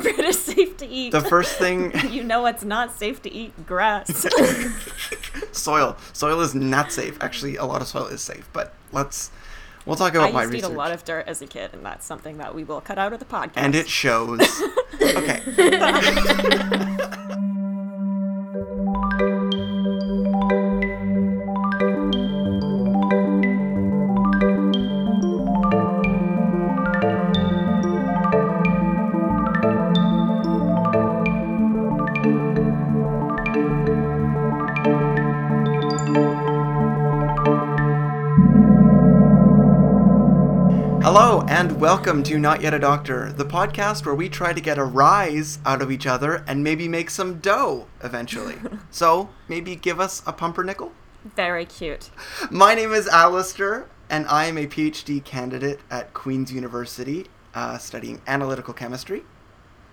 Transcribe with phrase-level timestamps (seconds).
[0.00, 1.10] bread is safe to eat.
[1.12, 4.26] The first thing you know it's not safe to eat grass.
[5.52, 5.96] soil.
[6.12, 7.16] Soil is not safe.
[7.20, 9.30] Actually, a lot of soil is safe, but let's
[9.84, 10.74] we'll talk I about my used to eat research.
[10.74, 13.12] a lot of dirt as a kid, and that's something that we will cut out
[13.12, 13.52] of the podcast.
[13.56, 14.40] and it shows.
[15.02, 15.42] okay.
[41.56, 44.84] And welcome to Not Yet a Doctor, the podcast where we try to get a
[44.84, 48.56] rise out of each other and maybe make some dough eventually.
[48.90, 50.92] so, maybe give us a pumpernickel?
[51.24, 52.10] Very cute.
[52.50, 57.24] My name is Alistair, and I am a PhD candidate at Queen's University
[57.54, 59.22] uh, studying analytical chemistry.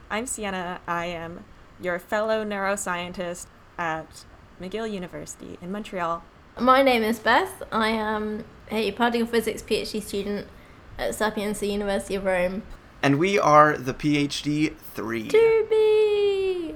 [0.09, 0.81] I'm Sienna.
[0.85, 1.45] I am
[1.81, 3.45] your fellow neuroscientist
[3.77, 4.25] at
[4.61, 6.25] McGill University in Montreal.
[6.59, 7.63] My name is Beth.
[7.71, 10.47] I am a particle physics PhD student
[10.97, 12.63] at Sapienza University of Rome.
[13.01, 15.27] And we are the PhD 3.
[15.29, 16.75] To be.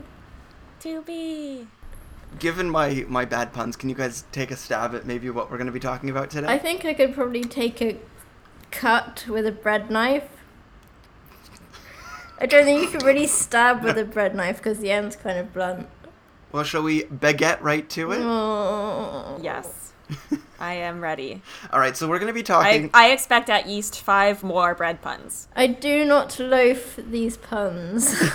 [0.82, 1.68] To be.
[2.40, 5.58] Given my, my bad puns, can you guys take a stab at maybe what we're
[5.58, 6.48] going to be talking about today?
[6.48, 7.98] I think I could probably take a
[8.72, 10.30] cut with a bread knife.
[12.40, 15.40] I don't think you can really stab with a bread knife because the end's kind
[15.40, 15.88] of blunt.
[16.52, 18.20] well, shall we baguette right to it?
[18.22, 19.40] Oh.
[19.42, 19.94] Yes.
[20.60, 21.42] I am ready.
[21.72, 22.90] All right, so we're going to be talking.
[22.94, 25.48] I expect at least five more bread puns.
[25.56, 28.16] I do not loaf these puns.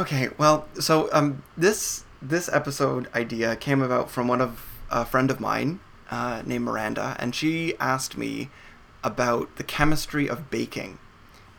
[0.00, 5.30] Okay, well, so um, this this episode idea came about from one of a friend
[5.30, 5.80] of mine
[6.10, 8.50] uh, named Miranda, and she asked me
[9.04, 10.98] about the chemistry of baking,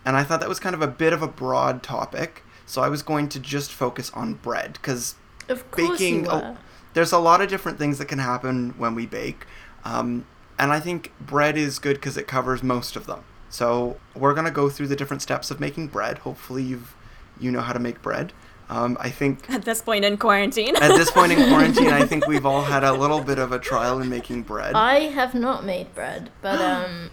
[0.04, 2.44] and I thought that was kind of a bit of a broad topic.
[2.66, 5.16] So I was going to just focus on bread because
[5.48, 6.24] of course baking.
[6.24, 6.58] you oh, were.
[6.94, 9.46] There's a lot of different things that can happen when we bake,
[9.84, 10.25] um,
[10.59, 13.24] and I think bread is good because it covers most of them.
[13.50, 16.19] So we're gonna go through the different steps of making bread.
[16.19, 16.96] Hopefully, you've
[17.40, 18.34] you know how to make bread.
[18.69, 20.75] Um, I think At this point in quarantine.
[20.78, 23.59] at this point in quarantine, I think we've all had a little bit of a
[23.59, 27.09] trial in making bread, I have not made bread, but um,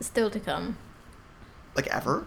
[0.00, 0.76] still to come.
[1.76, 2.26] like ever.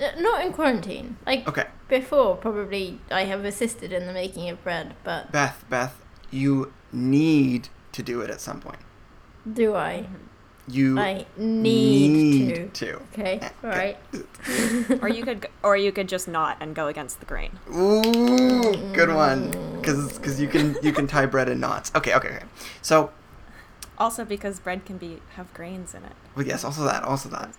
[0.00, 1.16] Uh, Not in quarantine.
[1.26, 5.94] Like Okay, before, probably I have assisted in the making of bread, but Beth, Beth,
[6.30, 8.78] you need to do it at some point.
[9.52, 10.06] do I?
[10.68, 12.86] You I need, to.
[12.86, 13.00] to.
[13.12, 13.98] Okay, right.
[15.02, 17.58] or you could, or you could just not and go against the grain.
[17.74, 19.50] Ooh, good one.
[19.80, 21.90] Because you can you can tie bread in knots.
[21.96, 22.44] Okay, okay, okay.
[22.82, 23.10] So,
[23.98, 26.12] Also, because bread can be have grains in it.
[26.36, 27.50] well, yes, also that, also that.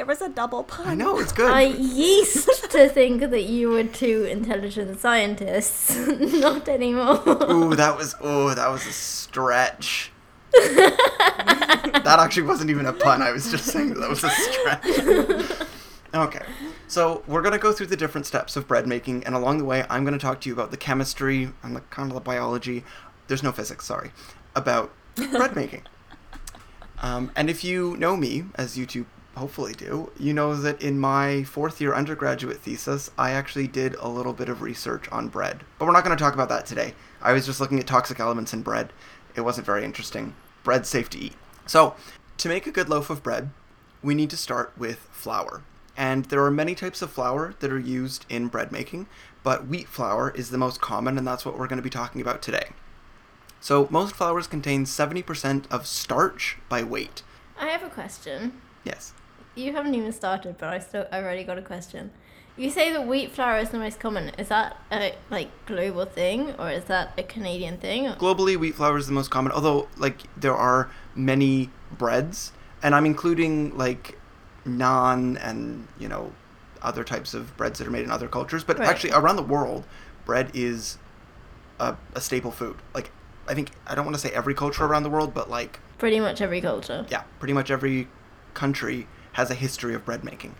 [0.00, 0.86] There was a double pun.
[0.86, 1.50] I know it's good.
[1.50, 5.94] I used to think that you were two intelligent scientists.
[6.08, 7.22] Not anymore.
[7.52, 10.10] Ooh, that was oh, that was a stretch.
[10.52, 13.20] that actually wasn't even a pun.
[13.20, 15.68] I was just saying that was a stretch.
[16.14, 16.46] okay,
[16.88, 19.84] so we're gonna go through the different steps of bread making, and along the way,
[19.90, 22.84] I'm gonna talk to you about the chemistry and the kind of the biology.
[23.26, 24.12] There's no physics, sorry,
[24.56, 25.82] about bread making.
[27.02, 29.04] Um, and if you know me, as you two
[29.36, 34.08] hopefully do, you know that in my fourth year undergraduate thesis, I actually did a
[34.08, 35.64] little bit of research on bread.
[35.78, 36.94] But we're not going to talk about that today.
[37.22, 38.92] I was just looking at toxic elements in bread.
[39.34, 40.34] It wasn't very interesting.
[40.62, 41.34] Bread's safe to eat.
[41.66, 41.94] So,
[42.38, 43.50] to make a good loaf of bread,
[44.02, 45.62] we need to start with flour.
[45.96, 49.06] And there are many types of flour that are used in bread making,
[49.42, 52.20] but wheat flour is the most common, and that's what we're going to be talking
[52.20, 52.70] about today.
[53.60, 57.22] So, most flours contain 70% of starch by weight.
[57.58, 58.60] I have a question.
[58.84, 59.12] Yes.
[59.54, 62.10] You haven't even started, but I still I've already got a question.
[62.56, 64.30] You say that wheat flour is the most common.
[64.38, 68.04] Is that a like global thing or is that a Canadian thing?
[68.14, 72.52] Globally, wheat flour is the most common, although, like, there are many breads,
[72.82, 74.18] and I'm including, like,
[74.66, 76.32] naan and, you know,
[76.82, 78.62] other types of breads that are made in other cultures.
[78.64, 78.88] But Right.
[78.88, 79.84] actually, around the world,
[80.26, 80.98] bread is
[81.78, 82.76] a, a staple food.
[82.94, 83.10] Like,
[83.48, 86.20] I think, I don't want to say every culture around the world, but, like, Pretty
[86.20, 87.06] much every culture.
[87.10, 88.08] yeah, pretty much every
[88.54, 90.54] country has a history of bread making.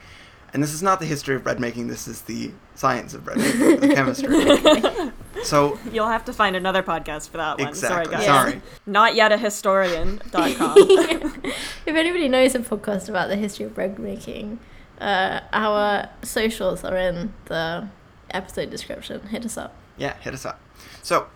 [0.53, 3.39] And this is not the history of bread making, this is the science of bread
[3.39, 5.45] making, the chemistry.
[5.45, 7.69] so, You'll have to find another podcast for that one.
[7.69, 8.13] exactly.
[8.13, 8.27] Sorry, guys.
[8.27, 8.63] Sorry.
[8.85, 10.23] Not yet a historian.com.
[11.87, 14.59] if anybody knows a podcast about the history of bread making,
[15.01, 17.89] uh, our socials are in the
[18.31, 19.29] episode description.
[19.29, 19.75] Hit us up.
[19.97, 20.61] Yeah, hit us up.
[21.03, 21.29] So,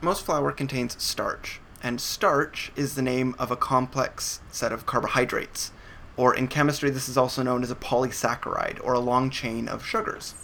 [0.00, 5.72] most flour contains starch, and starch is the name of a complex set of carbohydrates.
[6.16, 9.84] Or in chemistry, this is also known as a polysaccharide or a long chain of
[9.84, 10.34] sugars.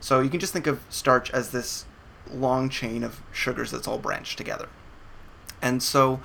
[0.00, 1.84] So you can just think of starch as this
[2.32, 4.68] long chain of sugars that's all branched together.
[5.60, 6.20] And so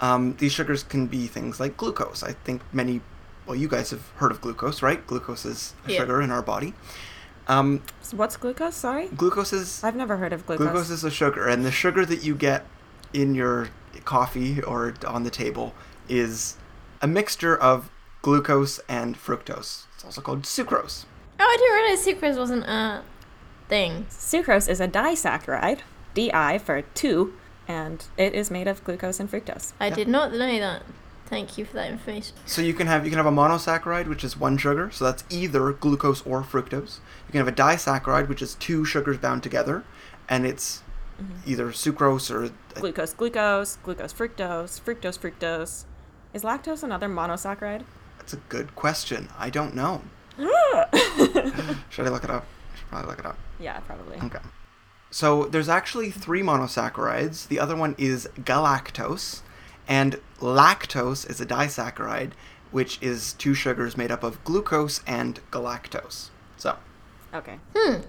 [0.00, 2.22] um, these sugars can be things like glucose.
[2.22, 3.00] I think many,
[3.46, 5.04] well, you guys have heard of glucose, right?
[5.06, 5.98] Glucose is a Yeah.
[5.98, 6.74] sugar in our body.
[7.46, 8.74] Um, So what's glucose?
[8.76, 10.66] Sorry, glucose is I've never heard of glucose.
[10.66, 12.66] Glucose is a sugar, and the sugar that you get
[13.14, 13.68] in your
[14.04, 15.74] coffee or on the table
[16.10, 16.56] is
[17.00, 17.90] a mixture of
[18.22, 19.84] glucose and fructose.
[19.94, 21.04] It's also called sucrose.
[21.40, 23.02] Oh, I didn't realize sucrose wasn't a
[23.68, 24.06] thing.
[24.10, 25.80] Sucrose is a disaccharide,
[26.14, 27.34] Di for two,
[27.66, 29.72] and it is made of glucose and fructose.
[29.78, 29.94] I Yeah.
[29.94, 30.82] did not know that.
[31.26, 32.34] Thank you for that information.
[32.46, 35.24] So you can have you can have a monosaccharide, which is one sugar, so that's
[35.28, 37.00] either glucose or fructose.
[37.26, 39.84] You can have a disaccharide, which is two sugars bound together,
[40.26, 40.82] and it's
[41.20, 41.34] mm-hmm.
[41.44, 45.84] either sucrose or Glucose, glucose, glucose, fructose, fructose, fructose.
[46.32, 47.84] Is lactose another monosaccharide?
[48.28, 49.26] That's a good question.
[49.38, 50.02] I don't know.
[51.88, 52.44] Should I look it up?
[52.74, 53.38] I should probably look it up.
[53.58, 54.18] Yeah, probably.
[54.18, 54.38] Okay.
[55.10, 57.48] So there's actually three monosaccharides.
[57.48, 59.40] The other one is galactose,
[59.88, 62.32] and lactose is a disaccharide,
[62.70, 66.28] which is two sugars made up of glucose and galactose.
[66.58, 66.76] So,
[67.32, 67.58] Okay.
[67.74, 68.00] Hmm.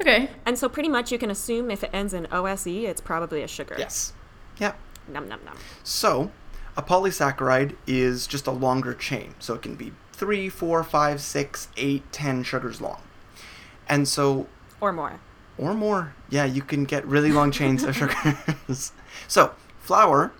[0.00, 0.30] Okay.
[0.46, 3.48] And so pretty much you can assume if it ends in OSE, it's probably a
[3.48, 3.76] sugar.
[3.78, 4.14] yes.
[4.58, 4.72] Yeah.
[5.06, 5.56] Num num num.
[5.84, 6.30] So,
[6.80, 9.34] a polysaccharide is just a longer chain.
[9.38, 13.02] So it can be three, four, five, six, eight, ten sugars long.
[13.86, 14.48] And so
[14.80, 15.20] Or more.
[15.58, 16.14] or more.
[16.30, 18.92] Yeah, you can get really long chains of sugars.
[19.28, 20.32] So, flour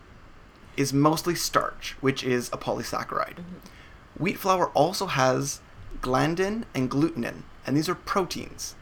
[0.76, 3.38] is mostly starch, which is a polysaccharide.
[4.16, 5.60] Wheat flour also has
[6.00, 8.76] gliadin and glutenin, and these are proteins.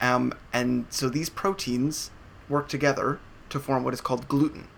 [0.00, 2.10] Um, and so these proteins
[2.48, 3.18] work together
[3.48, 4.68] to form what is called gluten.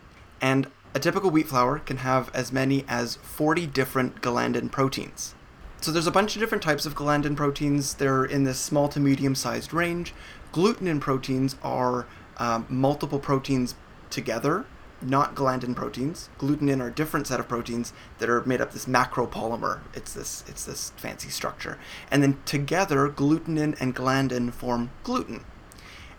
[0.40, 5.34] And a typical wheat flour can have as many as 40 different gliadin proteins.
[5.80, 7.94] So there's a bunch of different types of gliadin proteins.
[7.94, 10.14] They're in this small to medium sized range.
[10.52, 12.06] Glutenin proteins are
[12.36, 13.74] um, multiple proteins
[14.10, 14.66] together,
[15.00, 16.28] not gliadin proteins.
[16.38, 19.80] Glutenin are a different set of proteins that are made up this macropolymer.
[19.94, 21.78] It's this it's this fancy structure.
[22.10, 25.44] And then together, glutenin and gliadin form gluten.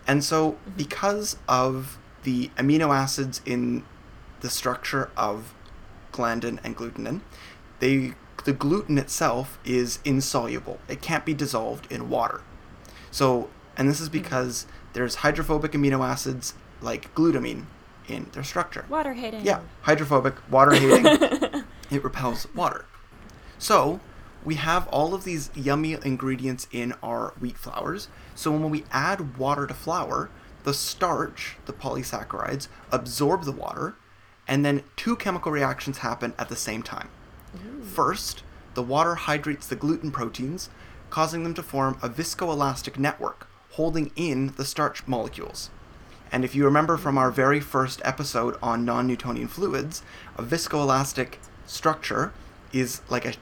[0.06, 3.86] And so because of the amino acids in
[4.44, 5.56] the structure of
[6.12, 7.22] gliadin and glutenin,
[7.80, 8.14] they
[8.46, 10.78] the gluten itself is insoluble.
[10.90, 12.42] It can't be dissolved in water.
[13.10, 14.14] So, and this is hmm.
[14.14, 17.66] because there's hydrophobic amino acids like glutamine
[18.08, 18.86] in their structure.
[18.90, 19.46] Water hating.
[19.46, 21.06] Yeah, hydrophobic, water hating.
[21.92, 22.86] it repels water.
[23.58, 24.02] So,
[24.44, 28.10] we have all of these yummy ingredients in our wheat flours.
[28.36, 30.30] So, when we add water to flour,
[30.64, 33.96] the starch, the polysaccharides, absorb the water,
[34.48, 37.10] and then two chemical reactions happen at the same time.
[37.82, 38.44] First,
[38.74, 40.70] the water hydrates the gluten proteins,
[41.10, 45.70] causing them to form a viscoelastic network holding in the starch molecules.
[46.32, 50.02] And if you remember from our very first episode on non Newtonian fluids,
[50.38, 51.36] a viscoelastic
[51.68, 52.34] structure
[52.72, 53.34] is like a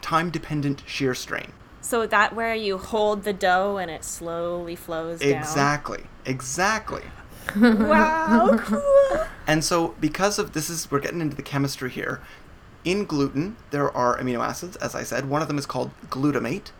[0.00, 1.52] time dependent shear strain.
[1.80, 5.32] So that where you hold the dough and it slowly flows down.
[5.32, 6.04] Exactly.
[6.24, 7.02] Exactly.
[7.54, 8.58] Wow.
[8.58, 9.26] cool.
[9.46, 12.20] And so, because of this, is we're getting into the chemistry here.
[12.84, 15.28] In gluten, there are amino acids, as I said.
[15.28, 16.70] One of them is called glutamate,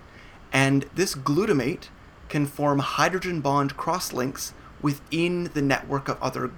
[0.53, 1.89] and this glutamate
[2.29, 6.51] can form hydrogen bond cross links within the network of other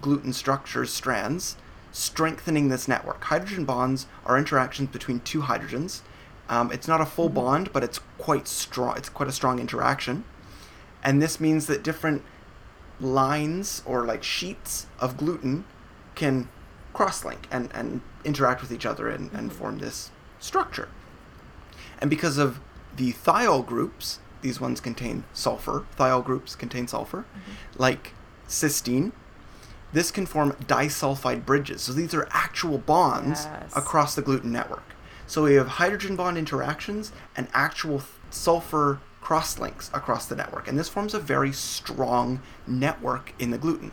[0.00, 1.56] gluten structures strands,
[1.92, 3.24] strengthening this network.
[3.24, 6.00] Hydrogen bonds are interactions between two hydrogens.
[6.48, 8.96] Um, it's not a full bond, but it's quite strong.
[8.96, 10.24] It's quite a strong interaction,
[11.02, 12.22] and this means that different
[13.00, 15.64] lines or like sheets of gluten
[16.14, 16.48] can
[16.92, 19.58] cross-link and, and interact with each other and, and mm-hmm.
[19.58, 20.88] form this structure.
[21.98, 22.60] And because of
[22.96, 27.52] the thiol groups, these ones contain sulfur, thiol groups contain sulfur, mm-hmm.
[27.76, 28.14] like
[28.48, 29.12] cysteine,
[29.92, 31.82] this can form disulfide bridges.
[31.82, 33.76] So these are actual bonds Yes.
[33.76, 34.94] across the gluten network.
[35.26, 40.68] So we have hydrogen bond interactions and actual sulfur cross links across the network.
[40.68, 43.90] And this forms a very strong network in the gluten.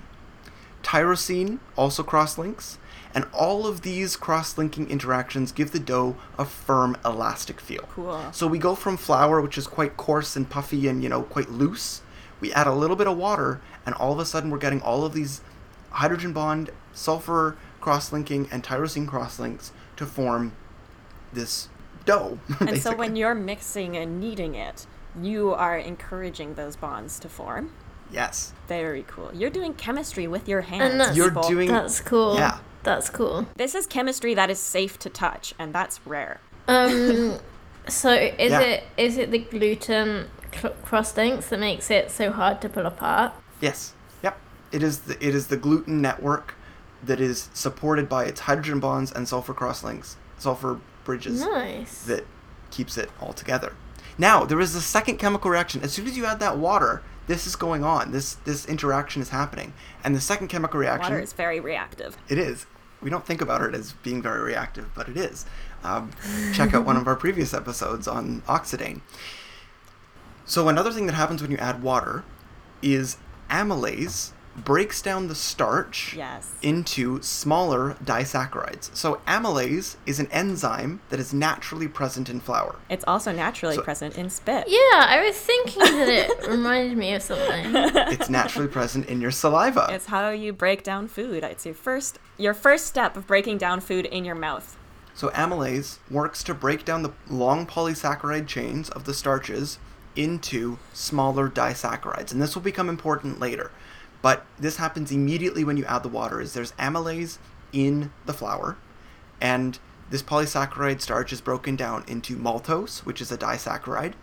[0.84, 2.78] Tyrosine also cross links,
[3.16, 7.90] and all of these cross linking interactions give the dough a firm, elastic feel.
[7.90, 8.32] Cool.
[8.32, 11.50] So we go from flour, which is quite coarse and puffy and, you know, quite
[11.50, 12.04] loose.
[12.40, 15.04] We add a little bit of water, and all of a sudden we're getting all
[15.04, 15.42] of these
[15.90, 20.54] hydrogen bond, sulfur cross linking, and tyrosine cross links to form
[21.34, 21.70] this
[22.06, 22.38] dough.
[22.60, 24.86] And so when you're mixing and kneading it,
[25.22, 27.72] you are encouraging those bonds to form.
[28.12, 28.54] Yes.
[28.68, 29.32] Very cool.
[29.34, 30.92] You're doing chemistry with your hands.
[30.92, 31.50] And that's- You're people.
[31.50, 32.36] doing- That's cool.
[32.36, 32.60] Yeah.
[32.84, 33.48] That's cool.
[33.56, 36.40] This is chemistry that is safe to touch, and that's rare.
[36.68, 37.38] Um,
[37.90, 38.62] So is Yeah.
[38.62, 42.86] it is it the gluten cl- cross links that makes it so hard to pull
[42.86, 43.34] apart?
[43.60, 43.92] Yes.
[44.24, 44.38] Yep.
[44.72, 46.56] It is the it is the gluten network
[47.04, 52.04] that is supported by its hydrogen bonds and sulfur cross links, sulfur bridges Nice.
[52.04, 52.26] that
[52.72, 53.74] keeps it all together.
[54.18, 55.82] Now, there is a second chemical reaction.
[55.82, 58.12] As soon as you add that water, this is going on.
[58.12, 59.74] This this interaction is happening.
[60.04, 62.18] And the second chemical reaction Water is very reactive.
[62.30, 62.66] it is.
[63.02, 65.46] We don't think about it as being very reactive, but it is.
[65.84, 66.12] Um,
[66.54, 69.02] check out one of our previous episodes on oxidane.
[70.46, 72.24] So another thing that happens when you add water
[72.82, 73.18] is
[73.50, 76.52] amylase breaks down the starch Yes.
[76.62, 78.96] into smaller disaccharides.
[78.96, 82.76] So amylase is an enzyme that is naturally present in flour.
[82.90, 84.66] It's also naturally So- present in spit.
[84.68, 87.72] Yeah, I was thinking that it reminded me of something.
[88.14, 89.88] It's naturally present in your saliva.
[89.92, 91.44] It's how you break down food.
[91.44, 94.78] It's your first your first step of breaking down food in your mouth.
[95.16, 99.78] So amylase works to break down the long polysaccharide chains of the starches
[100.16, 103.72] into smaller disaccharides, and this will become important later.
[104.24, 106.42] But this happens immediately when you add the water.
[106.42, 107.38] Is there's amylase
[107.72, 108.78] in the flour,
[109.40, 109.78] and
[110.10, 114.14] this polysaccharide starch is broken down into maltose, which is a disaccharide,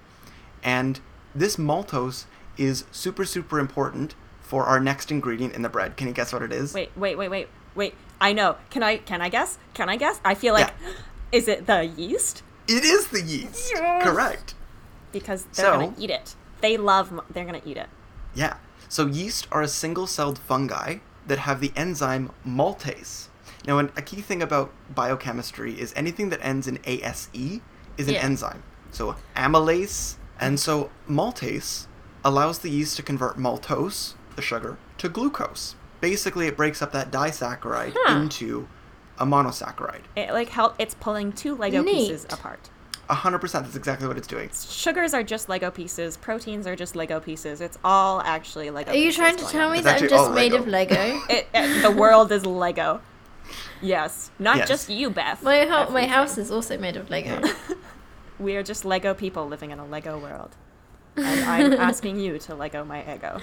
[0.65, 0.99] and
[1.35, 2.25] this maltose
[2.57, 5.97] is super super important for our next ingredient in the bread.
[5.97, 6.75] Can you guess what it is?
[6.75, 7.95] Wait, wait, wait, wait, wait.
[8.21, 8.57] I know.
[8.71, 9.59] Can I can I guess?
[9.75, 10.19] Can I guess?
[10.25, 10.73] I feel like
[11.33, 12.43] is it the yeast?
[12.67, 13.73] It is the yeast.
[13.75, 14.03] Yes.
[14.03, 14.55] Correct.
[15.13, 16.35] Because they're So- gonna eat it.
[16.63, 17.21] They love.
[17.31, 17.89] They're gonna eat it.
[18.35, 18.55] Yeah.
[18.91, 20.97] So yeast are a single-celled fungi
[21.29, 23.29] that have the enzyme maltase.
[23.65, 27.29] Now, an, a key thing about biochemistry is anything that ends in ase
[27.97, 28.23] is an Yeah.
[28.25, 28.65] enzyme.
[28.91, 31.87] So amylase, and so maltase
[32.25, 35.77] allows the yeast to convert maltose, the sugar, to glucose.
[36.01, 38.17] Basically, it breaks up that disaccharide Huh.
[38.17, 38.67] into
[39.19, 40.03] a monosaccharide.
[40.17, 40.75] It like help.
[40.81, 42.71] It's pulling two Lego pieces apart.
[43.11, 43.65] A hundred percent.
[43.65, 44.49] That's exactly what it's doing.
[44.53, 46.17] Sugars are just Lego pieces.
[46.17, 47.61] Proteins are just Lego pieces.
[47.61, 48.93] It's all actually Lego.
[48.93, 49.73] Are you pieces trying to tell on.
[49.73, 51.21] me It's that I'm just made of Lego?
[51.29, 53.01] It, it- the world is Lego.
[53.83, 54.69] Yes, not Yes.
[54.69, 55.43] just you, Beth.
[55.43, 57.43] My ho- my house is also made of Lego.
[58.39, 60.51] We are just Lego people living in a Lego world.
[61.17, 63.39] And I'm asking you to Lego my ego.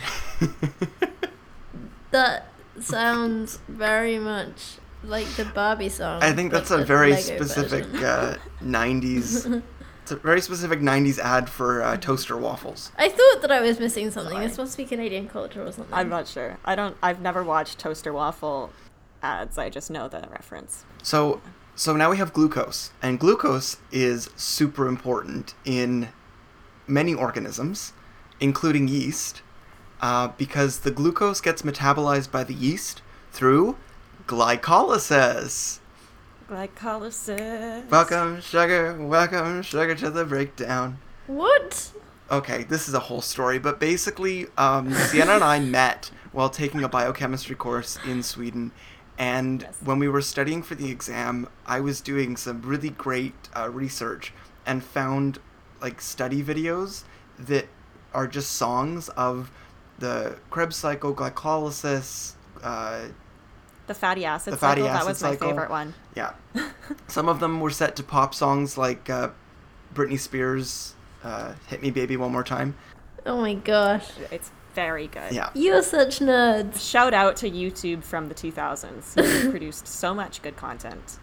[2.11, 2.47] that
[2.79, 6.21] sounds very much like the Barbie song.
[6.21, 9.63] I think but that's a very Lego specific uh, '90s.
[10.01, 12.91] It's a very specific '90s ad for uh, toaster waffles.
[12.97, 14.33] I thought that I was missing something.
[14.33, 14.47] Sorry.
[14.47, 15.93] This must be Canadian culture or something.
[15.93, 16.57] I'm not sure.
[16.65, 16.97] I don't.
[17.01, 18.71] I've never watched toaster waffle
[19.23, 19.57] ads.
[19.57, 20.85] I just know the reference.
[21.03, 21.41] So,
[21.75, 26.09] so now we have glucose, and glucose is super important in
[26.85, 27.93] many organisms,
[28.39, 29.41] including yeast,
[30.01, 33.75] uh, because the glucose gets metabolized by the yeast through
[34.27, 35.79] glycolysis.
[36.49, 37.89] Glycolysis.
[37.89, 38.93] Welcome, sugar.
[38.99, 40.99] Welcome, sugar, to the breakdown.
[41.27, 41.91] What?
[42.29, 46.83] Okay, this is a whole story, but basically, um, Sienna and I met while taking
[46.83, 48.71] a biochemistry course in Sweden.
[49.17, 49.77] And Yes.
[49.83, 54.33] when we were studying for the exam, I was doing some really great uh, research
[54.65, 55.39] and found
[55.81, 57.03] like study videos
[57.39, 57.67] that
[58.13, 59.51] are just songs of
[59.99, 62.33] the Krebs cycle, glycolysis.
[62.61, 63.05] Uh,
[63.87, 64.93] The fatty acid The fatty cycle.
[64.93, 65.93] that acid was my favorite one.
[66.15, 66.33] yeah,
[67.07, 69.29] some of them were set to pop songs like uh,
[69.93, 72.75] Britney Spears' uh, "Hit Me, Baby, One More Time."
[73.25, 74.07] Oh my gosh.
[74.31, 75.31] It's very good.
[75.31, 75.49] Yeah.
[75.53, 76.79] You're such nerds.
[76.79, 79.43] Shout out to YouTube from the 2000s.
[79.43, 81.17] You produced so much good content.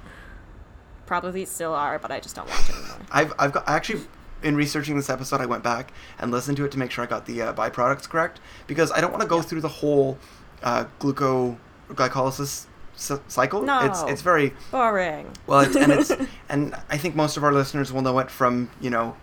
[1.06, 2.96] Probably still are, but I just don't watch anymore.
[3.12, 4.02] I've I've got actually
[4.42, 7.06] in researching this episode, I went back and listened to it to make sure I
[7.06, 10.18] got the uh, byproducts correct because I don't want to go through the whole
[10.62, 11.56] uh, gluco
[11.90, 13.62] glycolysis c- cycle.
[13.62, 13.80] No.
[13.80, 15.30] It's it's very Boring.
[15.46, 16.12] well, it's, and it's
[16.48, 19.16] and I think most of our listeners will know it from you know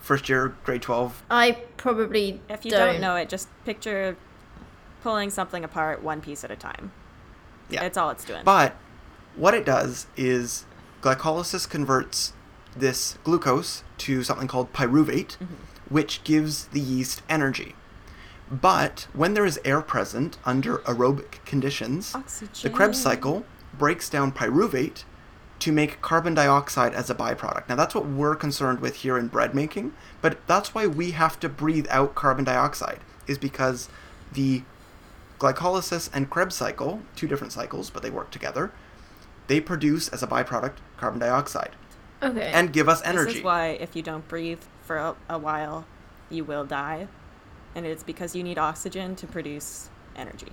[0.00, 1.22] first year grade twelve.
[1.30, 4.16] I probably If you don't, don't know it, just picture
[5.02, 6.90] pulling something apart one piece at a time.
[7.68, 7.84] Yeah.
[7.84, 8.42] It's all it's doing.
[8.44, 8.76] But
[9.36, 10.64] what it does is
[11.00, 12.32] glycolysis converts
[12.74, 15.54] this glucose to something called pyruvate, mm-hmm.
[15.88, 17.75] which gives the yeast energy.
[18.50, 22.50] But when there is air present under aerobic conditions, Oxygen.
[22.62, 23.44] the Krebs cycle
[23.76, 25.04] breaks down pyruvate
[25.58, 27.68] to make carbon dioxide as a byproduct.
[27.68, 31.40] Now that's what we're concerned with here in bread making, but that's why we have
[31.40, 33.88] to breathe out carbon dioxide is because
[34.32, 34.62] the
[35.38, 38.70] glycolysis and Krebs cycle, two different cycles, but they work together,
[39.48, 41.74] they produce as a byproduct carbon dioxide
[42.22, 42.50] Okay.
[42.54, 43.26] and give us energy.
[43.26, 45.84] This is why if you don't breathe for a, a while,
[46.30, 47.08] you will die.
[47.76, 50.52] And it's because you need oxygen to produce energy.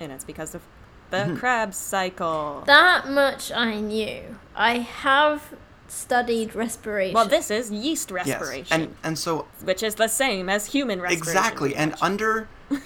[0.00, 0.62] And it's because of
[1.10, 1.38] the Mhm.
[1.38, 2.64] Krebs cycle.
[2.66, 4.36] that much I knew.
[4.56, 5.54] I have
[5.86, 7.14] studied respiration.
[7.14, 8.26] Well, this is yeast Yes.
[8.26, 11.28] respiration, And and so which is the same as human respiration.
[11.28, 12.48] exactly and under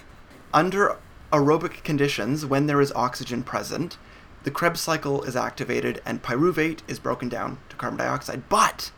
[0.55, 0.97] under
[1.33, 3.97] aerobic conditions when there is oxygen present,
[4.45, 8.49] the Krebs cycle is activated and pyruvate is broken down to carbon dioxide.
[8.51, 8.93] But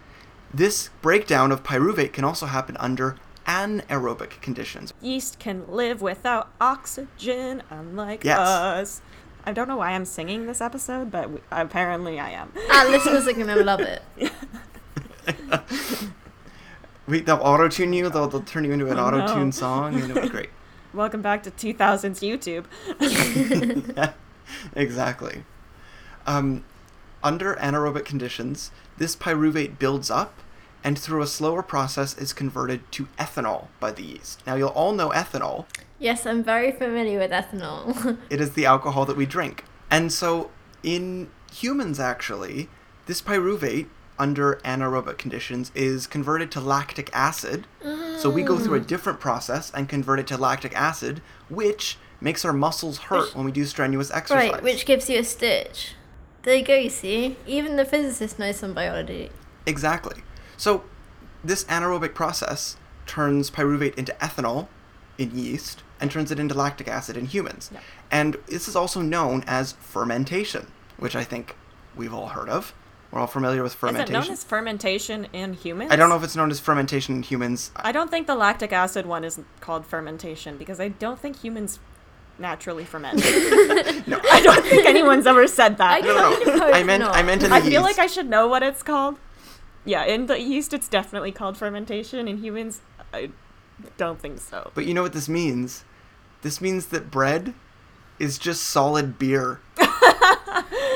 [0.52, 4.92] this breakdown of pyruvate can also happen under anaerobic conditions.
[5.00, 8.38] yeast can live without oxygen, unlike Yes.
[8.38, 9.02] us.
[9.46, 12.52] I don't know why I'm singing this episode, but w- apparently I am.
[12.72, 14.02] Our listeners are gonna love it.
[17.06, 18.08] We, they'll auto tune you.
[18.08, 19.50] They'll, they'll turn you into an Oh, auto tune no.
[19.50, 20.48] song, and it'll be great.
[20.94, 22.64] Welcome back to 2000s YouTube.
[24.74, 25.44] exactly.
[26.26, 26.64] Um,
[27.22, 30.32] under anaerobic conditions, this pyruvate builds up
[30.84, 34.46] and through a slower process is converted to ethanol by the yeast.
[34.46, 35.64] Now, you'll all know ethanol.
[35.98, 38.18] Yes, I'm very familiar with ethanol.
[38.30, 39.64] It is the alcohol that we drink.
[39.90, 40.50] And so,
[40.82, 42.68] in humans, actually,
[43.06, 43.86] this pyruvate
[44.18, 47.66] under anaerobic conditions is converted to lactic acid.
[48.18, 48.86] So, we go through a mm.
[48.86, 53.44] different process and convert it to lactic acid, which makes our muscles hurt Which- when
[53.46, 54.52] we do strenuous exercise.
[54.52, 55.94] right, which gives you a stitch.
[56.42, 57.38] There you go, you see?
[57.46, 59.30] Even the physicist knows some biology.
[59.66, 60.22] Exactly.
[60.56, 60.84] So,
[61.42, 64.68] this anaerobic process turns pyruvate into ethanol
[65.18, 67.70] in yeast and turns it into lactic acid in humans.
[67.72, 67.80] Yeah.
[68.10, 71.56] And this is also known as fermentation, which I think
[71.94, 72.74] we've all heard of.
[73.10, 74.16] We're all familiar with fermentation.
[74.16, 75.92] Is it known as fermentation in humans?
[75.92, 77.70] I don't know if it's known as fermentation in humans.
[77.76, 81.78] I don't think the lactic acid one is called fermentation because I don't think humans
[82.38, 83.22] naturally ferment.
[84.06, 86.04] No, I don't think anyone's ever said I that.
[86.04, 86.72] no, no, of no.
[86.72, 87.04] I meant.
[87.04, 87.70] I meant in the I yeast.
[87.70, 89.16] feel like I should know what it's called.
[89.84, 92.26] Yeah, in the yeast, it's definitely called fermentation.
[92.28, 92.80] In humans,
[93.12, 93.30] I
[93.96, 94.70] don't think so.
[94.74, 95.84] But you know what this means?
[96.42, 97.54] This means that bread
[98.18, 99.60] is just solid beer.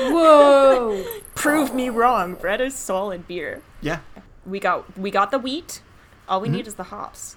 [0.01, 1.03] Whoa!
[1.35, 2.35] Prove me wrong.
[2.35, 3.61] Bread is solid beer.
[3.81, 3.99] Yeah.
[4.45, 5.81] We got we got the wheat.
[6.27, 6.57] All we Mm-hmm.
[6.57, 7.35] need is the hops.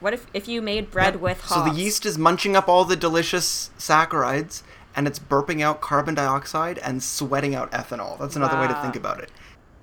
[0.00, 1.20] What if if you made bread Yeah.
[1.20, 1.54] with hops?
[1.54, 4.62] So the yeast is munching up all the delicious saccharides
[4.94, 8.18] and it's burping out carbon dioxide and sweating out ethanol.
[8.18, 9.30] That's another way to think about it.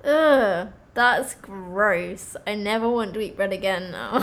[0.03, 2.35] Ugh, that's gross.
[2.47, 4.19] I never want to eat bread again now.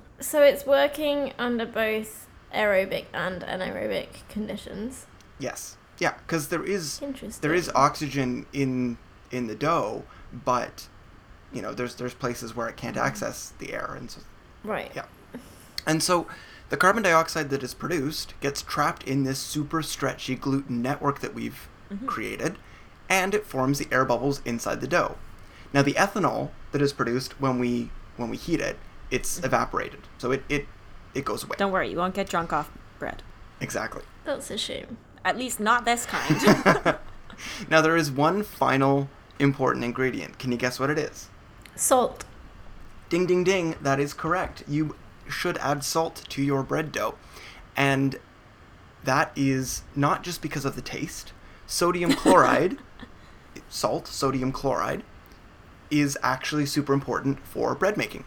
[0.20, 5.06] so it's working under both aerobic and anaerobic conditions.
[5.38, 5.76] Yes.
[5.98, 7.00] Yeah, cuz there is
[7.40, 8.98] there is oxygen in
[9.30, 10.88] in the dough, but
[11.52, 13.02] you know, there's there's places where it can't mm.
[13.02, 14.20] access the air and so
[14.64, 14.92] Right.
[14.94, 15.06] Yeah.
[15.86, 16.26] And so
[16.68, 21.34] the carbon dioxide that is produced gets trapped in this super stretchy gluten network that
[21.34, 22.06] we've mm-hmm.
[22.06, 22.58] created,
[23.10, 25.18] and it forms the air bubbles inside the dough.
[25.74, 28.78] Now the ethanol that is produced when we when we heat it,
[29.10, 29.46] it's mm-hmm.
[29.46, 30.00] evaporated.
[30.16, 30.66] So it, it
[31.12, 31.56] it goes away.
[31.58, 33.22] Don't worry, you won't get drunk off bread.
[33.60, 34.02] Exactly.
[34.24, 34.96] That's a shame.
[35.22, 36.96] At least not this kind.
[37.68, 40.38] Now there is one final important ingredient.
[40.38, 41.28] Can you guess what it is?
[41.74, 42.24] Salt.
[43.08, 44.62] Ding ding ding, that is correct.
[44.68, 44.96] You
[45.28, 47.14] should add salt to your bread dough.
[47.76, 48.18] And
[49.04, 51.32] that is not just because of the taste.
[51.66, 52.78] Sodium chloride,
[53.70, 55.02] salt, sodium chloride,
[55.90, 58.24] is actually super important for bread making.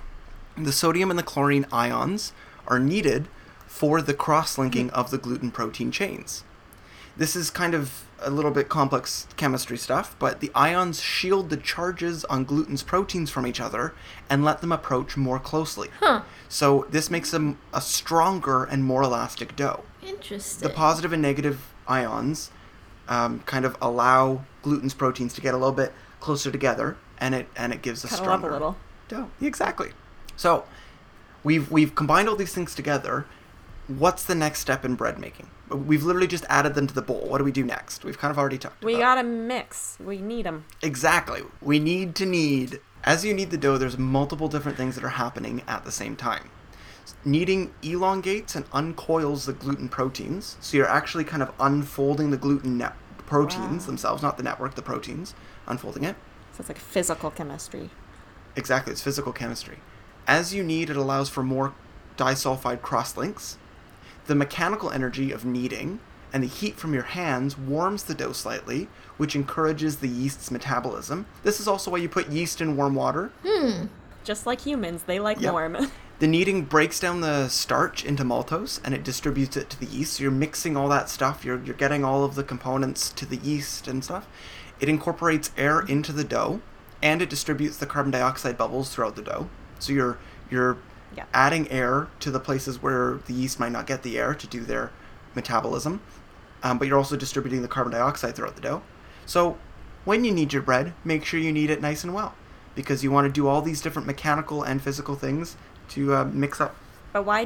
[0.57, 2.33] The sodium and the chlorine ions
[2.67, 3.27] are needed
[3.67, 6.43] for the cross linking of the gluten protein chains.
[7.15, 11.57] This is kind of a little bit complex chemistry stuff, but the ions shield the
[11.57, 13.93] charges on gluten's proteins from each other
[14.29, 15.89] and let them approach more closely.
[15.99, 16.21] Huh.
[16.49, 19.83] So this makes them a stronger and more elastic dough.
[20.01, 20.67] Interesting.
[20.67, 22.51] The positive and negative ions
[23.07, 27.47] um, kind of allow gluten's proteins to get a little bit closer together, and it
[27.55, 28.77] and it gives a Cuddle up a stronger little.
[29.09, 29.29] dough.
[29.41, 29.91] Exactly.
[30.35, 30.65] So
[31.43, 33.25] we've we've combined all these things together.
[33.87, 35.49] What's the next step in bread making?
[35.69, 37.25] We've literally just added them to the bowl.
[37.27, 38.05] What do we do next?
[38.05, 39.15] We've kind of already talked we about.
[39.17, 39.97] gotta mix.
[39.99, 40.65] We need them.
[40.81, 41.41] Exactly.
[41.61, 42.79] We need to knead.
[43.03, 46.15] As you knead the dough, there's multiple different things that are happening at the same
[46.15, 46.49] time.
[47.25, 52.77] Kneading elongates and uncoils the gluten proteins, so you're actually kind of unfolding the gluten
[52.77, 53.87] net proteins Wow.
[53.87, 55.33] themselves, not the network, the proteins,
[55.65, 56.15] unfolding it.
[56.51, 57.89] So it's like physical chemistry.
[58.57, 59.77] Exactly, it's physical chemistry.
[60.27, 61.73] As you knead, it allows for more
[62.17, 63.57] disulfide cross links.
[64.25, 65.99] The mechanical energy of kneading
[66.33, 71.25] and the heat from your hands warms the dough slightly, which encourages the yeast's metabolism.
[71.43, 73.31] This is also why you put yeast in warm water.
[73.45, 73.85] Hmm.
[74.23, 75.51] Just like humans, they like Yep.
[75.53, 75.77] warm.
[76.23, 80.13] The kneading breaks down the starch into maltose and it distributes it to the yeast.
[80.13, 83.35] So you're mixing all that stuff, you're, you're getting all of the components to the
[83.35, 84.25] yeast and stuff.
[84.79, 86.61] It incorporates air into the dough
[87.01, 89.49] and it distributes the carbon dioxide bubbles throughout the dough.
[89.79, 90.17] So you're
[90.49, 90.77] you're
[91.13, 91.25] Yeah.
[91.33, 94.61] adding air to the places where the yeast might not get the air to do
[94.61, 94.91] their
[95.35, 95.99] metabolism.
[96.63, 98.81] Um, but you're also distributing the carbon dioxide throughout the dough.
[99.25, 99.57] So
[100.05, 102.33] when you knead your bread, make sure you knead it nice and well
[102.75, 105.57] because you want to do all these different mechanical and physical things
[105.89, 106.75] to uh, mix up.
[107.11, 107.45] But why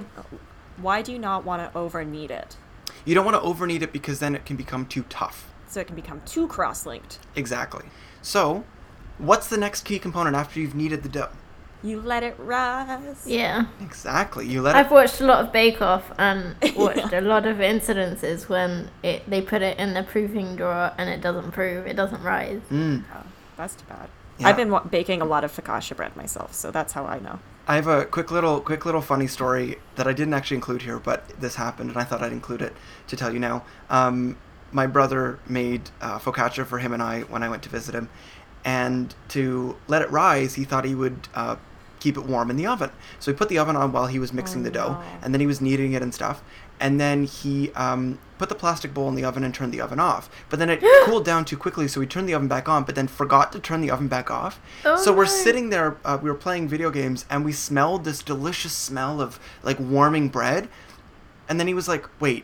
[0.77, 2.55] why do you not want to over knead it?
[3.05, 5.49] You don't want to over knead it because then it can become too tough.
[5.67, 7.19] So it can become too cross linked.
[7.35, 7.85] Exactly.
[8.21, 8.63] So,
[9.17, 11.29] what's the next key component after you've kneaded the dough?
[11.83, 13.23] You let it rise.
[13.25, 13.65] Yeah.
[13.81, 14.47] Exactly.
[14.47, 14.91] You let I've it.
[14.91, 19.41] watched a lot of Bake Off and watched a lot of incidences when it they
[19.41, 22.61] put it in the proving drawer and it doesn't prove, it doesn't rise.
[22.71, 23.03] Mm.
[23.15, 23.23] Oh,
[23.57, 24.09] that's too bad.
[24.39, 24.49] Yeah.
[24.49, 27.39] I've been wa- baking a lot of focaccia bread myself, so that's how I know.
[27.67, 30.99] I have a quick little, quick little funny story that I didn't actually include here,
[30.99, 32.73] but this happened, and I thought I'd include it
[33.07, 33.65] to tell you now.
[33.89, 34.37] Um,
[34.71, 38.09] my brother made uh, focaccia for him and I when I went to visit him,
[38.63, 41.57] and to let it rise, he thought he would uh,
[41.99, 42.91] keep it warm in the oven.
[43.19, 45.03] So he put the oven on while he was mixing Oh, the dough, no.
[45.21, 46.41] and then he was kneading it and stuff.
[46.79, 49.99] And then he um, put the plastic bowl in the oven and turned the oven
[49.99, 50.29] off.
[50.49, 52.93] But then it cooled down too quickly, so he turned the oven back on, but
[52.95, 54.59] then forgot to turn the oven back off.
[54.85, 58.21] Oh, so we're sitting there, uh, we were playing video games, and we smelled this
[58.21, 60.69] delicious smell of like warming bread.
[61.49, 62.43] And then he was like, "Wait,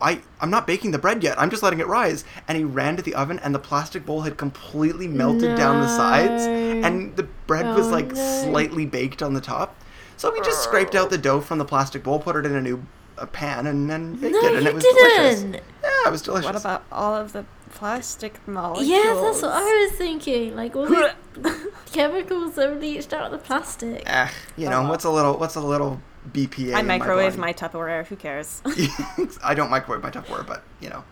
[0.00, 1.40] I I'm not baking the bread yet.
[1.40, 4.20] I'm just letting it rise." And he ran to the oven, and the plastic bowl
[4.22, 8.42] had completely melted down the sides, and the bread was Oh, like no.
[8.44, 9.74] slightly baked on the top.
[10.16, 12.60] So we just scraped out the dough from the plastic bowl, put it in a
[12.60, 12.84] new
[13.20, 15.40] uh, pan, and then baked No, it, and you it was delicious.
[15.42, 15.62] didn't.
[15.82, 16.46] Yeah, it was delicious.
[16.46, 18.88] What about all of the plastic molecules?
[18.88, 20.56] Yeah, that's what I was thinking.
[20.56, 20.86] Like all
[21.34, 24.02] the chemicals that have leached out of the plastic.
[24.06, 24.88] Eh, you know, Oh.
[24.88, 26.00] what's a little what's a little
[26.32, 26.74] BPA?
[26.74, 28.06] I microwave my, my Tupperware.
[28.06, 28.62] Who cares?
[29.44, 31.04] I don't microwave my Tupperware, but you know,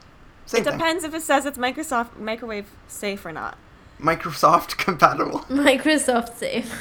[0.46, 0.78] same it thing.
[0.78, 3.56] depends if it says it's Microsoft microwave safe or not.
[4.00, 5.40] Microsoft compatible.
[5.48, 6.72] Microsoft safe.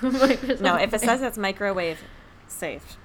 [0.00, 1.98] Microsoft No, if it says it's microwave
[2.46, 2.96] safe,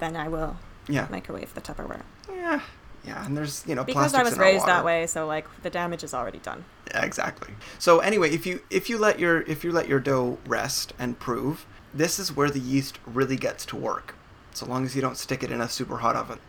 [0.00, 0.56] then I will
[0.88, 2.02] Yeah, microwave the Tupperware.
[2.28, 2.60] yeah,
[3.04, 3.24] yeah.
[3.24, 6.12] And there's you know Because I was raised that way, so like the damage is
[6.14, 6.64] already done.
[6.88, 7.54] Yeah, exactly.
[7.78, 11.18] So anyway, if you if you let your if you let your dough rest and
[11.18, 14.14] prove, this is where the yeast really gets to work.
[14.52, 16.40] So long as you don't stick it in a super hot oven.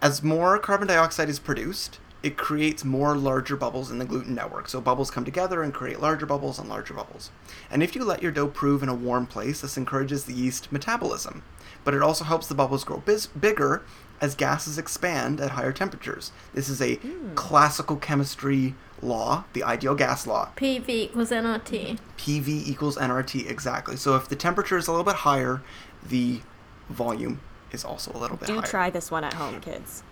[0.00, 4.68] As more carbon dioxide is produced, it creates more larger bubbles in the gluten network.
[4.68, 7.30] So bubbles come together and create larger bubbles and larger bubbles.
[7.70, 10.70] And if you let your dough prove in a warm place, this encourages the yeast
[10.72, 11.42] metabolism.
[11.88, 13.82] But it also helps the bubbles grow bis- bigger
[14.20, 16.32] as gases expand at higher temperatures.
[16.52, 17.32] This is a hmm.
[17.32, 20.50] classical chemistry law, the ideal gas law.
[20.54, 21.98] PV equals NRT.
[22.18, 23.96] PV equals nRT exactly.
[23.96, 25.62] So if the temperature is a little bit higher,
[26.06, 26.42] the
[26.90, 27.40] volume
[27.72, 28.66] is also a little bit Do higher.
[28.66, 30.02] try this one at home, kids.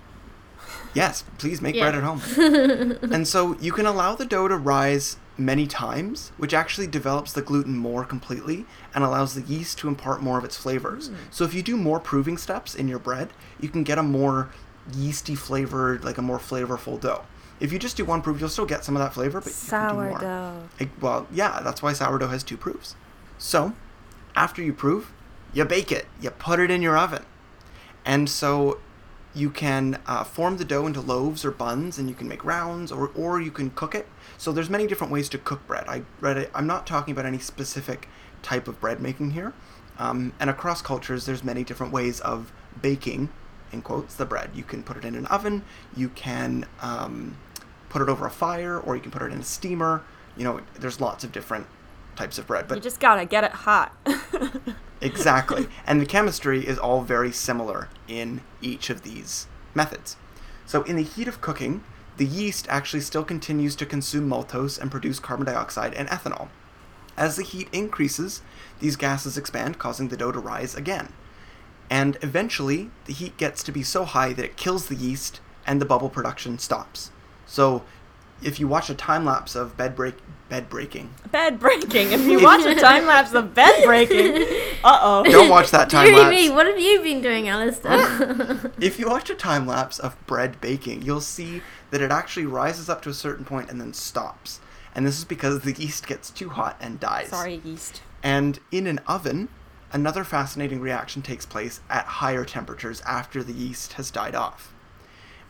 [0.94, 1.90] Yes, please make Yeah.
[1.90, 2.22] bread at home.
[3.12, 7.42] and so you can allow the dough to rise many times, which actually develops the
[7.42, 11.11] gluten more completely and allows the yeast to impart more of its flavors.
[11.31, 14.51] So if you do more proving steps in your bread, you can get a more
[14.94, 17.25] yeasty flavored, like a more flavorful dough.
[17.59, 19.53] If you just do one proof, you'll still get some of that flavor, but you
[19.70, 20.20] can do more.
[20.20, 20.68] Sourdough.
[20.81, 22.94] Like, Well, yeah, that's why sourdough has two proofs.
[23.38, 23.72] So,
[24.35, 25.12] after you proof,
[25.53, 26.07] you bake it.
[26.20, 27.25] You put it in your oven.
[28.05, 28.79] And so
[29.35, 32.92] you can uh, form the dough into loaves or buns, and you can make rounds,
[32.92, 34.07] or, or you can cook it.
[34.38, 35.84] So there's many different ways to cook bread.
[35.88, 36.50] I read it.
[36.54, 38.08] I'm not talking about any specific
[38.42, 39.52] type of bread making here.
[39.98, 43.30] Um, and across cultures, there's many different ways of baking,
[43.72, 44.50] in quotes, the bread.
[44.54, 45.64] You can put it in an oven.
[45.96, 47.38] You can um,
[47.88, 50.02] put it over a fire, or you can put it in a steamer.
[50.36, 51.66] You know, there's lots of different
[52.14, 52.68] types of bread.
[52.68, 53.94] But you just gotta get it hot.
[55.00, 55.66] Exactly.
[55.86, 60.16] and the chemistry is all very similar in each of these methods.
[60.64, 61.84] So, in the heat of cooking,
[62.16, 66.48] the yeast actually still continues to consume maltose and produce carbon dioxide and ethanol.
[67.16, 68.42] As the heat increases,
[68.81, 71.12] these gases expand, causing the dough to rise again.
[71.88, 75.81] And eventually, the heat gets to be so high that it kills the yeast and
[75.81, 77.11] the bubble production stops.
[77.46, 77.85] So,
[78.42, 80.14] if you watch a time lapse of bed break
[80.48, 82.12] bed breaking, bed breaking.
[82.12, 84.42] If you watch a time lapse of bed breaking,
[84.85, 85.24] uh oh.
[85.31, 88.72] don't watch that time lapse me, what have you been doing, Alistair?
[88.81, 92.88] If you watch a time lapse of bread baking, you'll see that it actually rises
[92.88, 94.61] up to a certain point and then stops.
[94.94, 97.29] And this is because the yeast gets too hot and dies.
[97.29, 98.03] Sorry, yeast.
[98.22, 99.49] And in an oven,
[99.92, 104.72] another fascinating reaction takes place at higher temperatures after the yeast has died off.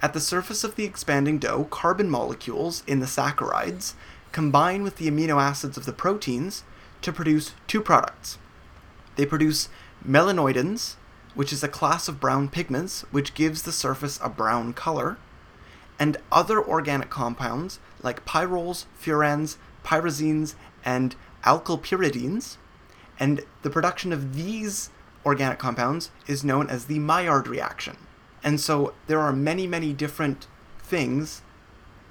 [0.02, 3.94] At the surface of the expanding dough, carbon molecules in the saccharides
[4.32, 6.64] combine with the amino acids of the proteins
[7.00, 8.36] to produce two products.
[9.16, 9.68] They produce
[10.06, 10.96] melanoidins,
[11.34, 15.16] which is a class of brown pigments which gives the surface a brown color,
[15.98, 20.54] and other organic compounds like pyrroles, furans, pyrazines,
[20.84, 22.56] and alkylpyridines.
[23.18, 24.90] And the production of these
[25.24, 27.96] organic compounds is known as the Maillard reaction.
[28.44, 30.46] And so there are many, many different
[30.78, 31.42] things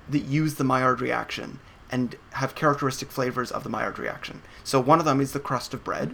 [0.10, 4.42] that use the Maillard reaction and have characteristic flavors of the Maillard reaction.
[4.64, 6.14] So one of them is the crust of bread,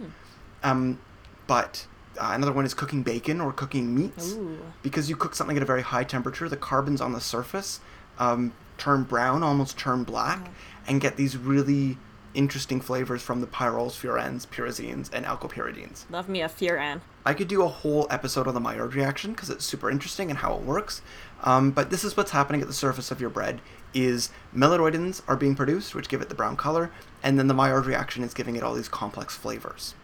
[0.62, 1.00] um,
[1.46, 1.86] but
[2.18, 4.32] uh, another one is cooking bacon or cooking meats.
[4.34, 4.58] Ooh.
[4.82, 7.80] Because you cook something at a very high temperature, the carbons on the surface
[8.18, 10.50] um, turn brown, almost turn black,
[10.86, 11.98] and get these really
[12.34, 16.10] interesting flavors from the pyrroles, furans, pyrazines, and alkylpyridines.
[16.10, 17.00] Love me a furan.
[17.26, 20.38] I could do a whole episode on the Maillard reaction because it's super interesting and
[20.38, 21.02] how it works.
[21.44, 23.60] Um, but this is what's happening at the surface of your bread:
[23.92, 26.90] is melanoidins are being produced, which give it the brown color,
[27.22, 29.94] and then the Maillard reaction is giving it all these complex flavors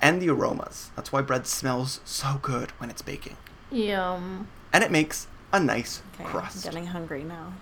[0.00, 0.90] and the aromas.
[0.96, 3.36] That's why bread smells so good when it's baking,
[3.70, 4.48] Yum.
[4.72, 6.64] and it makes a nice Okay, crust.
[6.66, 7.52] I'm getting hungry now.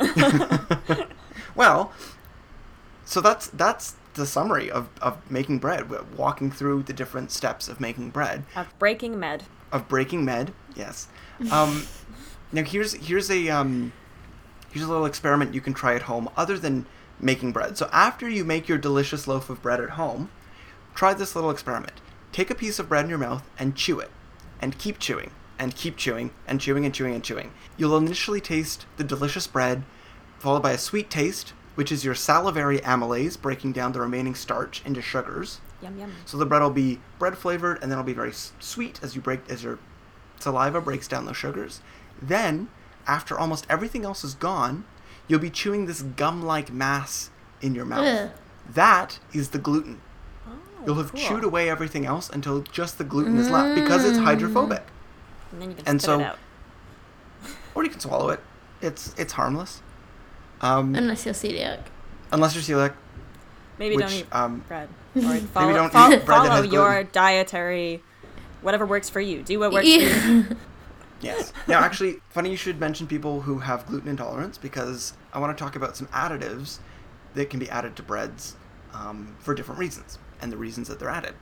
[1.54, 1.92] Well,
[3.04, 5.90] so that's that's the summary of, of making bread.
[5.90, 8.44] We're walking through the different steps of making bread.
[8.56, 9.44] Of breaking med.
[9.72, 11.06] of breaking med yes
[11.52, 11.86] um,
[12.52, 13.92] now here's here's a um,
[14.72, 16.86] here's a little experiment you can try at home other than
[17.20, 20.28] making bread so after you make your delicious loaf of bread at home
[21.00, 21.94] try this little experiment
[22.30, 24.10] take a piece of bread in your mouth and chew it
[24.60, 28.84] and keep chewing and keep chewing and chewing and chewing and chewing you'll initially taste
[28.98, 29.82] the delicious bread
[30.38, 34.82] followed by a sweet taste which is your salivary amylase breaking down the remaining starch
[34.84, 36.12] into sugars Yum yum.
[36.26, 39.22] so the bread will be bread flavored, and then it'll be very sweet as you
[39.22, 39.78] break as your
[40.38, 41.80] saliva breaks down those sugars.
[42.20, 42.68] Then,
[43.06, 44.84] after almost everything else is gone,
[45.26, 47.30] you'll be chewing this gum-like mass
[47.62, 48.06] in your mouth.
[48.06, 48.30] Ugh.
[48.74, 50.02] That is the gluten.
[50.86, 51.20] You'll have cool.
[51.20, 54.82] chewed away everything else until just the gluten is left because it's hydrophobic.
[55.52, 56.38] And then you can and spit so- it out.
[57.74, 58.40] Or you can swallow it.
[58.82, 59.82] It's it's harmless.
[60.60, 61.80] Um, Unless you're celiac.
[62.32, 62.94] unless you're celiac,
[63.78, 64.88] Maybe which don't eat um, bread.
[65.16, 67.08] Or follow, don't fol- eat bread that follow has your gluten.
[67.12, 68.02] dietary,
[68.62, 69.42] whatever works for you.
[69.42, 70.44] Do what works for you.
[71.22, 71.52] Yes.
[71.68, 75.62] Now, actually, funny you should mention people who have gluten intolerance because I want to
[75.62, 76.78] talk about some additives
[77.34, 78.56] that can be added to breads
[78.94, 81.34] um, for different reasons and the reasons that they're added.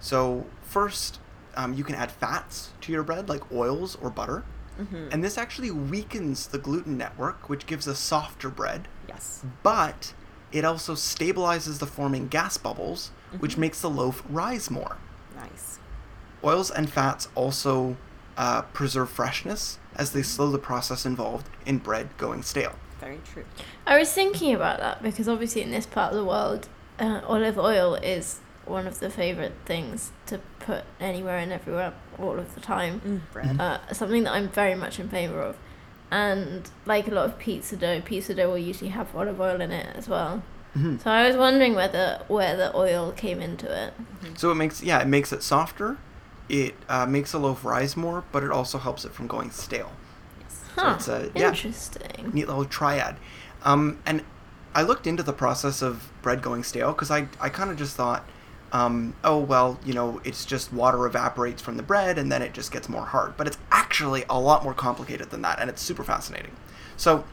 [0.00, 1.20] So, first,
[1.56, 4.44] um, you can add fats to your bread, like oils or butter.
[4.80, 5.08] Mm-hmm.
[5.12, 9.44] And this actually weakens the gluten network, which gives a softer bread, Yes.
[9.62, 10.12] but
[10.50, 14.96] it also stabilizes the forming gas bubbles, which makes the loaf rise more.
[15.36, 15.78] Nice.
[16.42, 17.96] Oils and fats also
[18.36, 22.74] uh, preserve freshness as they slow the process involved in bread going stale.
[23.00, 23.44] Very true.
[23.86, 27.58] I was thinking about that because obviously in this part of the world, uh, olive
[27.58, 32.60] oil is one of the favorite things to put anywhere and everywhere all of the
[32.60, 33.00] time.
[33.00, 33.60] Mm, bread.
[33.60, 35.56] Uh, something that I'm very much in favor of.
[36.10, 39.70] And like a lot of pizza dough, pizza dough will usually have olive oil in
[39.72, 40.42] it as well.
[40.76, 41.02] Mhm.
[41.02, 43.94] So I was wondering whether where the oil came into it.
[44.36, 45.96] So it makes yeah, it makes it softer.
[46.48, 49.92] It uh, makes the loaf rise more, but it also helps it from going stale.
[50.40, 50.60] Yes.
[50.76, 50.94] Huh.
[50.96, 51.48] it's a- yeah.
[51.48, 52.30] Interesting.
[52.32, 53.16] Neat little triad.
[53.64, 54.22] Um, and
[54.74, 57.96] I looked into the process of bread going stale because I I kind of just
[57.96, 58.24] thought,
[58.74, 62.52] um, oh well, you know, it's just water evaporates from the bread and then it
[62.52, 63.36] just gets more hard.
[63.36, 66.50] But it's actually a lot more complicated than that, and it's super fascinating.
[66.96, 67.24] So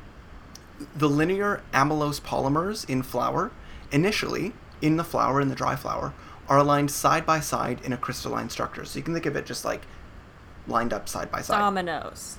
[0.95, 3.51] the linear amylose polymers in flour,
[3.91, 6.13] initially in the flour, in the dry flour,
[6.47, 8.85] are aligned side by side in a crystalline structure.
[8.85, 9.81] So you can think of it just like
[10.67, 11.57] lined up side by side.
[11.57, 12.37] Dominoes.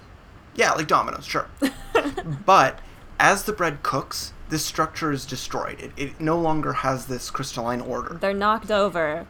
[0.55, 1.49] Yeah, like dominoes, sure.
[2.47, 2.79] but
[3.19, 5.81] as the bread cooks, this structure is destroyed.
[5.81, 9.27] It, it no longer has this crystalline order They're knocked over.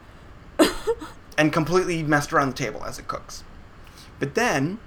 [1.37, 3.45] and completely messed around the table as it cooks.
[4.19, 4.79] But then,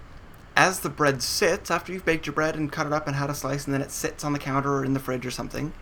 [0.54, 3.30] as the bread sits, after you've baked your bread and cut it up and had
[3.30, 5.72] a slice, and then it sits on the counter or in the fridge or something,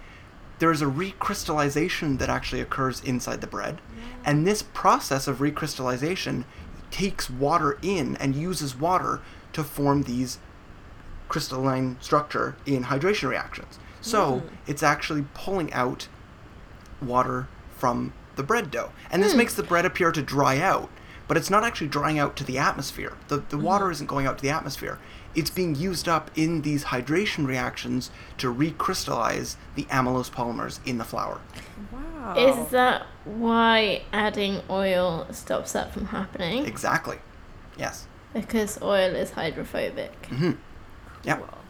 [0.60, 3.80] there is a recrystallization that actually occurs inside the bread.
[4.24, 6.44] And this process of recrystallization
[6.92, 9.20] takes water in and uses water
[9.52, 10.38] to form these
[11.28, 13.80] crystalline structure in hydration reactions.
[14.04, 14.54] So mm-hmm.
[14.66, 16.08] it's actually pulling out
[17.00, 18.92] water from the bread dough.
[19.10, 19.38] And this hmm.
[19.38, 20.90] makes the bread appear to dry out,
[21.26, 23.16] but it's not actually drying out to the atmosphere.
[23.28, 23.62] The, the mm-hmm.
[23.62, 24.98] water isn't going out to the atmosphere.
[25.34, 31.04] It's being used up in these hydration reactions to recrystallize the amylose polymers in the
[31.04, 31.40] flour.
[31.90, 32.34] Wow.
[32.36, 36.66] Is that why adding oil stops that from happening?
[36.66, 37.18] Exactly.
[37.78, 38.06] Yes.
[38.34, 40.26] Because oil is hydrophobic.
[40.26, 40.52] hmm
[41.22, 41.36] Yeah.
[41.36, 41.63] Cool.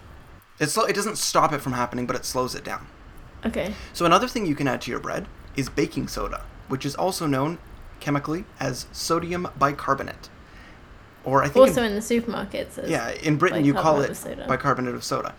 [0.58, 2.86] It, it doesn't stop it from happening, but it slows it down.
[3.44, 3.74] Okay.
[3.92, 7.26] So another thing you can add to your bread is baking soda, which is also
[7.26, 7.58] known
[8.00, 10.28] chemically as sodium bicarbonate.
[11.24, 12.78] Or I think Also in, in the supermarkets.
[12.78, 14.08] as- yeah, in Britain you call it
[14.48, 15.34] bicarbonate of soda.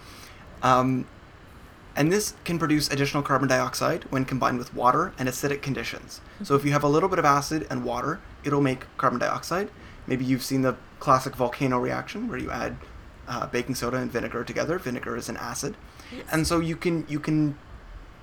[0.63, 1.07] Um,
[1.95, 6.19] and this can produce additional carbon dioxide when combined with water and acidic conditions.
[6.43, 9.69] So if you have a little bit of acid and water, it'll make carbon dioxide.
[10.05, 12.77] Maybe you've seen the classic volcano reaction where you add
[13.27, 14.77] uh, baking soda and vinegar together.
[14.77, 15.75] Vinegar is an acid,
[16.31, 17.57] and so you can you can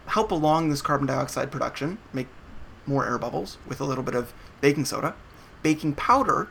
[0.07, 2.29] help along this carbon dioxide production, make
[2.87, 5.15] more air bubbles with a little bit of baking soda.
[5.63, 6.49] Baking powder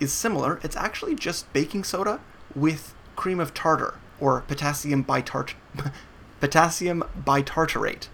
[0.00, 0.60] is similar.
[0.62, 2.20] It's actually just baking soda
[2.54, 5.54] with cream of tartar or potassium bitart
[6.40, 8.08] potassium bitartarate.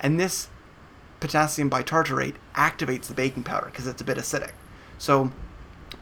[0.00, 0.48] And this
[1.20, 4.52] potassium bitartarate activates the baking powder because it's a bit acidic.
[4.98, 5.32] So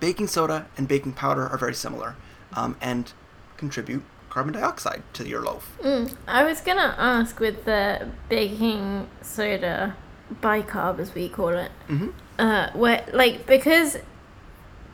[0.00, 2.16] baking soda and baking powder are very similar
[2.54, 3.12] um, and
[3.56, 5.76] contribute carbon dioxide to your loaf.
[5.82, 9.96] Mm, I was gonna ask with the baking soda
[10.42, 12.08] bicarb, as we call it, hmm
[12.38, 13.98] uh, where like because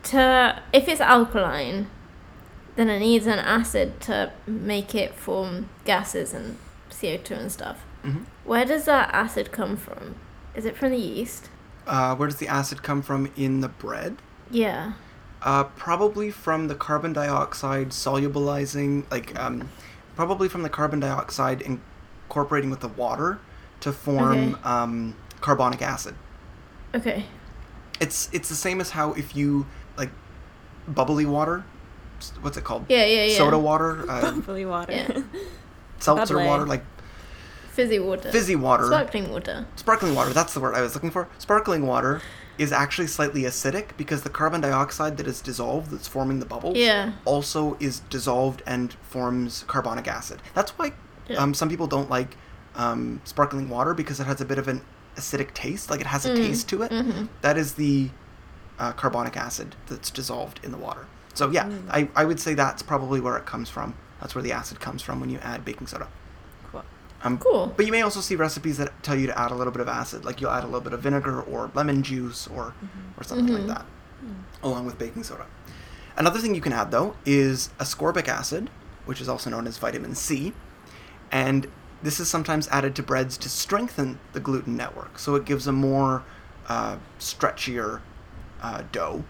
[0.03, 1.87] to if it's alkaline,
[2.75, 6.57] then it needs an acid to make it form gases and
[6.89, 7.77] CO two and stuff.
[8.03, 10.15] hmm Where does that acid come from?
[10.55, 11.49] Is it from the yeast?
[11.85, 14.17] Uh, where does the acid come from in the bread?
[14.51, 14.93] Yeah.
[15.41, 19.69] Uh, probably from the carbon dioxide solubilizing, like, um,
[20.15, 23.39] probably from the carbon dioxide incorporating with the water
[23.81, 24.63] to form Okay.
[24.63, 26.15] um, carbonic acid.
[26.95, 27.25] Okay.
[27.99, 30.09] It's it's the same as how if you like
[30.87, 31.63] bubbly water,
[32.41, 32.85] what's it called?
[32.89, 33.37] Yeah, yeah, yeah.
[33.37, 34.91] Soda water, uh, Bubbly water.
[34.93, 35.21] Yeah.
[35.99, 36.47] seltzer Bubbly.
[36.47, 36.83] water, like
[37.71, 38.31] Fizzy water.
[38.31, 39.67] fizzy water, Sparkling water.
[39.75, 40.31] sparkling water.
[40.33, 41.27] That's the word I was looking for.
[41.37, 42.21] Sparkling water
[42.57, 46.75] is actually slightly acidic because the carbon dioxide that is dissolved, that's forming the bubbles,
[46.77, 47.13] Yeah.
[47.25, 50.41] also is dissolved and forms carbonic acid.
[50.53, 50.93] That's why
[51.27, 51.37] Yeah.
[51.37, 52.35] um, some people don't like
[52.75, 54.81] um, sparkling water because it has a bit of an
[55.15, 55.89] acidic taste.
[55.89, 56.35] Like it has a Mm.
[56.35, 56.91] taste to it.
[56.91, 57.27] Mhm.
[57.41, 58.11] That is the
[58.79, 61.07] uh, carbonic acid that's dissolved in the water.
[61.33, 61.81] So yeah, Mm.
[61.89, 63.95] I, I would say that's probably where it comes from.
[64.21, 66.07] That's where the acid comes from when you add baking soda.
[67.35, 67.35] Cool.
[67.35, 67.37] Um,
[67.67, 67.73] Cool.
[67.75, 69.87] But you may also see recipes that tell you to add a little bit of
[69.87, 72.73] acid, like you'll add a little bit of vinegar or lemon juice or
[73.17, 73.59] or something Mhm.
[73.59, 73.85] like that,
[74.63, 75.45] along with baking soda.
[76.15, 78.69] Another thing you can add though is ascorbic acid,
[79.05, 80.53] which is also known as vitamin C,
[81.31, 81.67] and
[82.03, 85.71] this is sometimes added to breads to strengthen the gluten network, so it gives a
[85.71, 86.23] more
[86.69, 88.01] uh, stretchier
[88.61, 89.23] uh, dough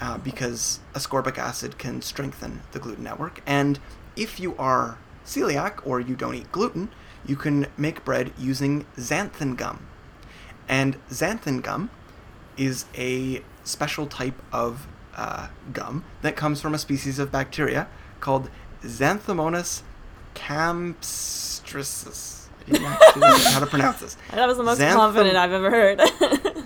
[0.00, 3.40] uh, because ascorbic acid can strengthen the gluten network.
[3.46, 3.78] And
[4.16, 6.90] if you are celiac or you don't eat gluten,
[7.26, 9.86] you can make bread using xanthan gum.
[10.68, 11.90] And xanthan gum
[12.56, 17.88] is a special type of uh, gum that comes from a species of bacteria
[18.20, 18.48] called
[18.82, 19.82] Xanthomonas
[20.34, 22.46] campestris.
[22.66, 24.16] I didn't actually know how to pronounce this.
[24.32, 25.98] That was the most Xantham- confident I've ever heard.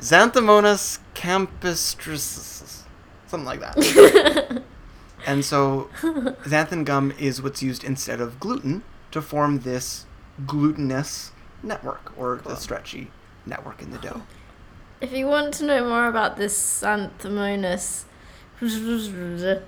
[0.02, 2.82] Xanthomonas campestris.
[3.26, 4.62] Something like that.
[5.26, 10.06] and so xanthan gum is what's used instead of gluten to form this
[10.46, 13.10] glutinous network or the stretchy
[13.46, 14.22] network in the dough.
[15.00, 18.04] If you want to know more about this Xanthomonas,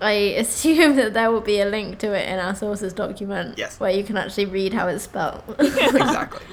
[0.00, 3.56] I assume that there will be a link to it in our sources document.
[3.56, 3.78] Yes.
[3.78, 5.42] Where you can actually read how it's spelled.
[5.58, 6.44] exactly.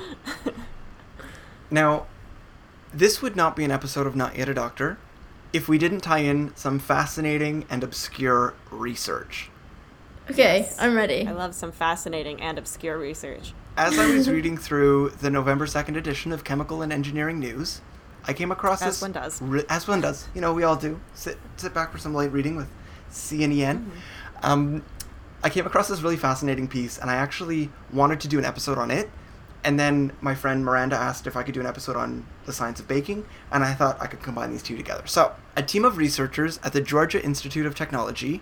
[1.69, 2.05] Now,
[2.93, 4.97] this would not be an episode of Not Yet a Doctor
[5.53, 9.49] if we didn't tie in some fascinating and obscure research.
[10.31, 10.75] Okay, Yes.
[10.79, 11.27] I'm ready.
[11.27, 13.53] I love some fascinating and obscure research.
[13.77, 17.81] As I was reading through the November 2nd edition of Chemical and Engineering News,
[18.25, 19.01] I came across As this.
[19.01, 19.41] one does.
[19.41, 20.27] re- as one does.
[20.35, 20.99] You know, we all do.
[21.13, 22.67] Sit, sit back for some light reading with
[23.09, 23.79] C and EN.
[23.79, 23.91] Mm-hmm.
[24.43, 24.83] Um,
[25.43, 28.77] I came across this really fascinating piece, and I actually wanted to do an episode
[28.77, 29.09] on it.
[29.63, 32.79] And then my friend Miranda asked if I could do an episode on the science
[32.79, 35.05] of baking, and I thought I could combine these two together.
[35.05, 38.41] So, a team of researchers at the Georgia Institute of Technology,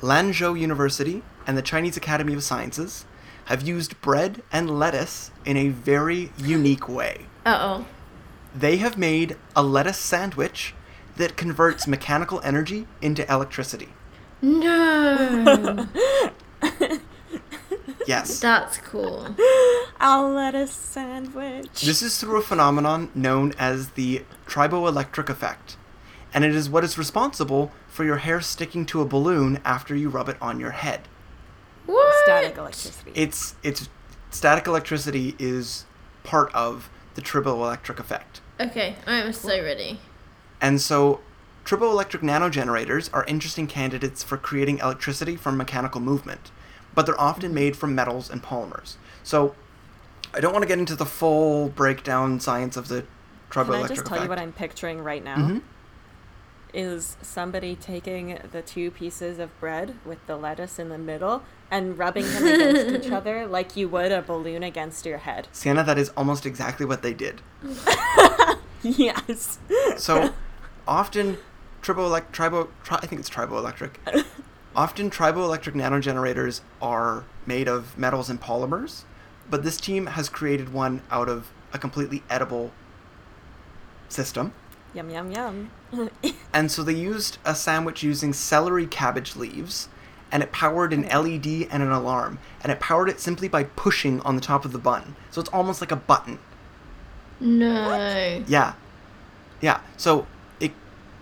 [0.00, 3.04] Lanzhou University, and the Chinese Academy of Sciences
[3.46, 7.26] have used bread and lettuce in a very unique way.
[7.44, 7.86] Uh oh.
[8.54, 10.74] They have made a lettuce sandwich
[11.16, 13.90] that converts mechanical energy into electricity.
[14.42, 15.86] No.
[18.06, 18.40] Yes.
[18.40, 19.36] That's cool.
[20.00, 21.82] I'll let sandwich.
[21.82, 25.76] This is through a phenomenon known as the triboelectric effect,
[26.32, 30.08] and it is what is responsible for your hair sticking to a balloon after you
[30.08, 31.02] rub it on your head.
[31.86, 32.14] What?
[32.24, 33.12] Static electricity.
[33.14, 33.88] It's it's
[34.30, 35.86] static electricity is
[36.22, 38.40] part of the triboelectric effect.
[38.60, 39.98] Okay, I'm so ready.
[40.60, 41.20] And so
[41.64, 46.50] triboelectric nanogenerators are interesting candidates for creating electricity from mechanical movement,
[46.94, 48.96] but they're often made from metals and polymers.
[49.22, 49.54] So
[50.34, 53.04] I don't want to get into the full breakdown science of the
[53.50, 53.66] triboelectric effect.
[53.66, 54.22] Can I just tell effect.
[54.22, 55.36] you what I'm picturing right now?
[55.36, 55.62] Mhm.
[56.72, 61.98] Is somebody taking the two pieces of bread with the lettuce in the middle and
[61.98, 65.48] rubbing them against each other like you would a balloon against your head?
[65.52, 67.40] Sienna, that is almost exactly what they did.
[68.82, 69.58] Yes.
[69.98, 70.32] So
[70.88, 71.38] often
[71.82, 73.96] triboelect tribo tri- I think it's triboelectric
[74.76, 79.02] Often triboelectric nanogenerators are made of metals and polymers,
[79.50, 82.70] but this team has created one out of a completely edible
[84.08, 84.52] system.
[84.94, 85.70] Yum yum yum.
[86.52, 89.88] And so they used a sandwich using celery cabbage leaves,
[90.32, 94.20] and it powered an LED and an alarm, and it powered it simply by pushing
[94.22, 95.14] on the top of the bun.
[95.30, 96.38] So it's almost like a button.
[97.38, 98.42] No.
[98.46, 98.74] Yeah.
[99.60, 99.80] Yeah.
[99.96, 100.26] So
[100.58, 100.72] it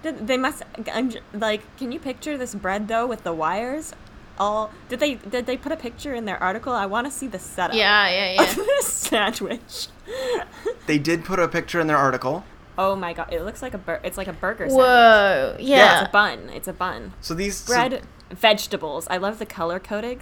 [0.03, 0.63] Did, they must.
[0.93, 3.93] I'm like, can you picture this bread though with the wires?
[4.39, 6.73] All did they did they put a picture in their article?
[6.73, 7.77] I want to see the setup.
[7.77, 8.65] Yeah, yeah, Of yeah.
[8.65, 9.89] this sandwich.
[10.87, 12.45] they did put a picture in their article.
[12.79, 13.33] Oh my god!
[13.33, 14.69] It looks like a bur- It's like a burger.
[14.69, 14.77] sandwich.
[14.87, 15.57] Whoa.
[15.59, 16.49] Yeah, it's a bun.
[16.55, 17.13] It's a bun.
[17.21, 19.07] So these so- Bread, vegetables.
[19.11, 20.21] I love the color coding.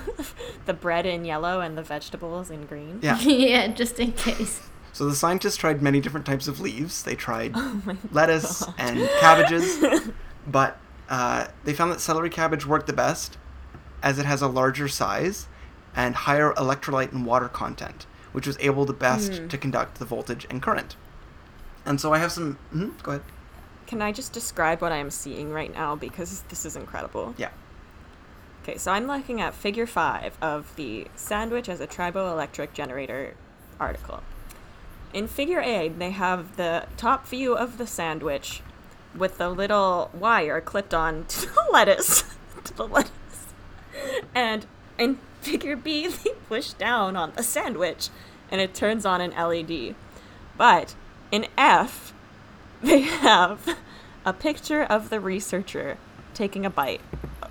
[0.66, 3.00] the bread in yellow and the vegetables in green.
[3.02, 3.18] yeah.
[3.20, 4.68] yeah, just in case.
[4.92, 7.02] So the scientists tried many different types of leaves.
[7.02, 7.82] They tried Oh
[8.12, 8.74] lettuce God.
[8.78, 10.10] and cabbages,
[10.46, 10.78] but
[11.08, 13.36] uh, they found that celery cabbage worked the best
[14.02, 15.48] as it has a larger size
[15.94, 19.48] and higher electrolyte and water content, which was able the best Hmm.
[19.48, 20.96] to conduct the voltage and current.
[21.84, 22.58] And so I have some.
[22.74, 23.22] mhm, go ahead.
[23.86, 27.34] Can I just describe what I'm seeing right now because this is incredible?
[27.36, 27.50] Yeah.
[28.62, 33.34] Okay, so I'm looking at figure five of the sandwich as a triboelectric generator
[33.80, 34.22] article.
[35.12, 38.60] In figure A, they have the top view of the sandwich
[39.16, 42.22] with the little wire clipped on to the lettuce.
[42.64, 43.10] to the lettuce.
[44.34, 44.66] And
[44.98, 48.08] in figure B, they push down on the sandwich
[48.50, 49.94] and it turns on an LED.
[50.56, 50.94] But
[51.30, 52.12] in F,
[52.82, 53.76] they have
[54.24, 55.96] a picture of the researcher
[56.34, 57.00] taking a bite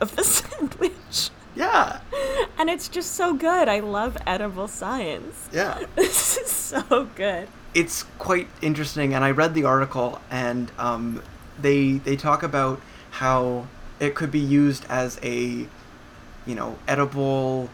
[0.01, 1.29] of the sandwich.
[1.55, 1.99] Yeah.
[2.57, 3.67] And it's just so good.
[3.67, 5.49] I love edible science.
[5.51, 5.83] Yeah.
[5.95, 7.47] This is so good.
[7.73, 11.21] it's quite interesting and i read the article and um,
[11.61, 13.67] they they talk about how
[13.99, 15.67] it could be used as a
[16.47, 17.69] you know edible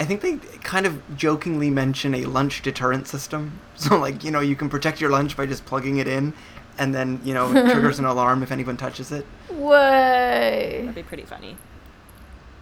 [0.00, 4.40] i think they kind of jokingly mention a lunch deterrent system so like you know
[4.40, 6.32] you can protect your lunch by just plugging it in
[6.78, 9.26] and then you know it triggers an alarm if anyone touches it
[9.58, 9.70] Whoa.
[9.72, 11.56] That'd be pretty funny.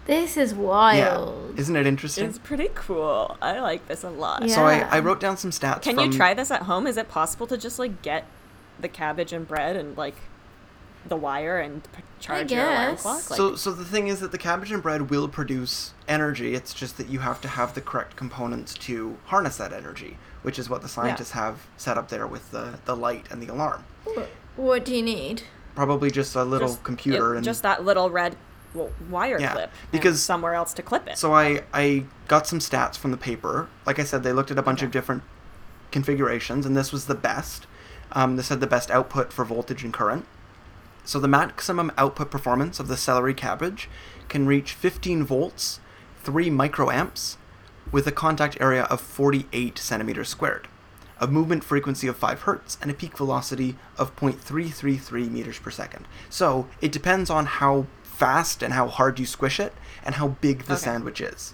[0.05, 0.97] This is wild.
[0.97, 1.59] yeah wild.
[1.59, 3.37] isn't it interesting It's pretty cool.
[3.41, 4.41] I like this a lot.
[4.47, 4.55] Yeah.
[4.55, 6.87] so I, I wrote down some stats Can from, you try this at home?
[6.87, 8.25] Is it possible to just like get
[8.79, 10.15] the cabbage and bread and like
[11.09, 13.29] the wire and p- charge your alarm clock?
[13.29, 16.53] Like, so, so the thing is that the cabbage and bread will produce energy.
[16.55, 20.57] It's just that you have to have the correct components to harness that energy, which
[20.59, 23.83] is what the scientists have set up there with the, the light and the alarm.
[24.55, 25.43] What do you need?
[25.75, 28.35] Probably just a little just- computer it- and just that little red
[28.73, 31.17] w- wire Yeah, clip and because- somewhere else to clip it.
[31.17, 33.69] So I I got some stats from the paper.
[33.85, 35.23] Like I said, they looked at a bunch of different
[35.91, 37.67] configurations, and this was the best.
[38.11, 40.25] Um, this had the best output for voltage and current.
[41.07, 43.89] So the maximum output performance of the celery cabbage
[44.27, 45.79] can reach 15 volts,
[46.23, 47.37] 3 microamps,
[47.93, 50.67] with a contact area of 48 centimeters squared,
[51.21, 56.05] a movement frequency of 5 hertz, and a peak velocity of 0.333 meters per second.
[56.29, 60.63] So it depends on how fast and how hard you squish it, and how big
[60.63, 60.81] the Okay.
[60.83, 61.53] sandwich is.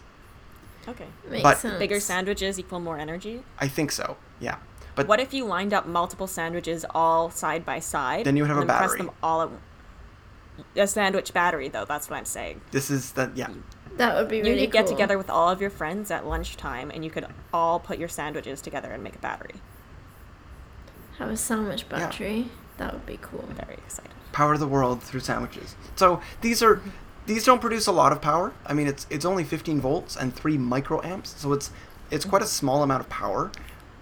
[0.87, 1.05] okay.
[1.29, 1.77] Makes But- sense.
[1.77, 3.43] Bigger sandwiches equal more energy.
[3.59, 4.17] I think so.
[4.39, 4.55] Yeah.
[4.95, 8.25] But What if you lined up multiple sandwiches all side by side?
[8.25, 9.05] Then you would have and a then press battery.
[9.07, 9.49] them all at
[10.75, 11.85] a sandwich battery, though.
[11.85, 12.61] That's what I'm saying.
[12.71, 13.49] this is the yeah.
[13.97, 14.49] That would be really.
[14.49, 17.25] You really could get together with all of your friends at lunchtime, and you could
[17.53, 19.55] all put your sandwiches together and make a battery.
[21.19, 22.47] Have a sandwich battery.
[22.77, 23.45] That would be cool.
[23.49, 24.11] Very excited.
[24.31, 25.75] power the world through sandwiches.
[25.95, 26.81] So these are
[27.27, 28.53] these don't produce a lot of power.
[28.65, 31.71] I mean, it's it's only 15 volts and three microamps, so it's
[32.09, 33.51] it's quite a small amount of power.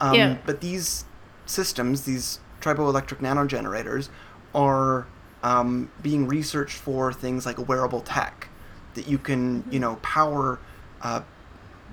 [0.02, 0.38] Um, Yeah.
[0.46, 1.06] But these
[1.46, 4.10] systems, these triboelectric nanogenerators,
[4.54, 5.08] are
[5.44, 8.50] um, being researched for things like wearable tech
[8.96, 10.60] that you can you know power
[11.02, 11.22] uh,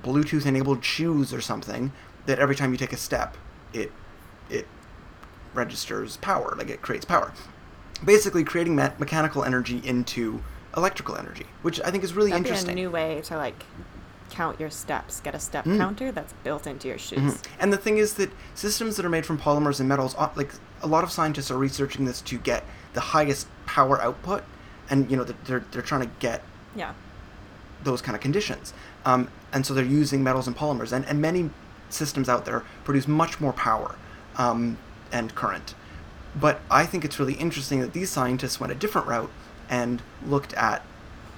[0.02, 1.92] Bluetooth enabled shoes or something
[2.26, 3.36] that every time you take a step,
[3.72, 3.92] it
[4.50, 4.66] it
[5.54, 7.32] registers power, like it creates power.
[8.04, 10.42] Basically, creating me- mechanical energy into
[10.76, 12.74] electrical energy, which I think is really That'd interesting.
[12.74, 13.64] be a new way to like
[14.30, 15.20] count your steps.
[15.20, 15.78] Get a step Mm.
[15.78, 17.18] counter that's built into your shoes.
[17.34, 17.42] Mhm.
[17.60, 20.52] And the thing is that systems that are made from polymers and metals, uh, like
[20.82, 22.64] a lot of scientists are researching this to get
[22.94, 24.42] the highest power output,
[24.90, 26.42] and you know they're they're trying to get
[26.74, 26.92] Yeah.
[27.84, 28.72] those kind of conditions.
[29.04, 31.50] Um, and so they're using metals and polymers, and, and many
[31.90, 33.94] systems out there produce much more power
[34.36, 34.76] um,
[35.10, 35.74] and current.
[36.38, 39.30] But I think it's really interesting that these scientists went a different route
[39.70, 40.82] and looked at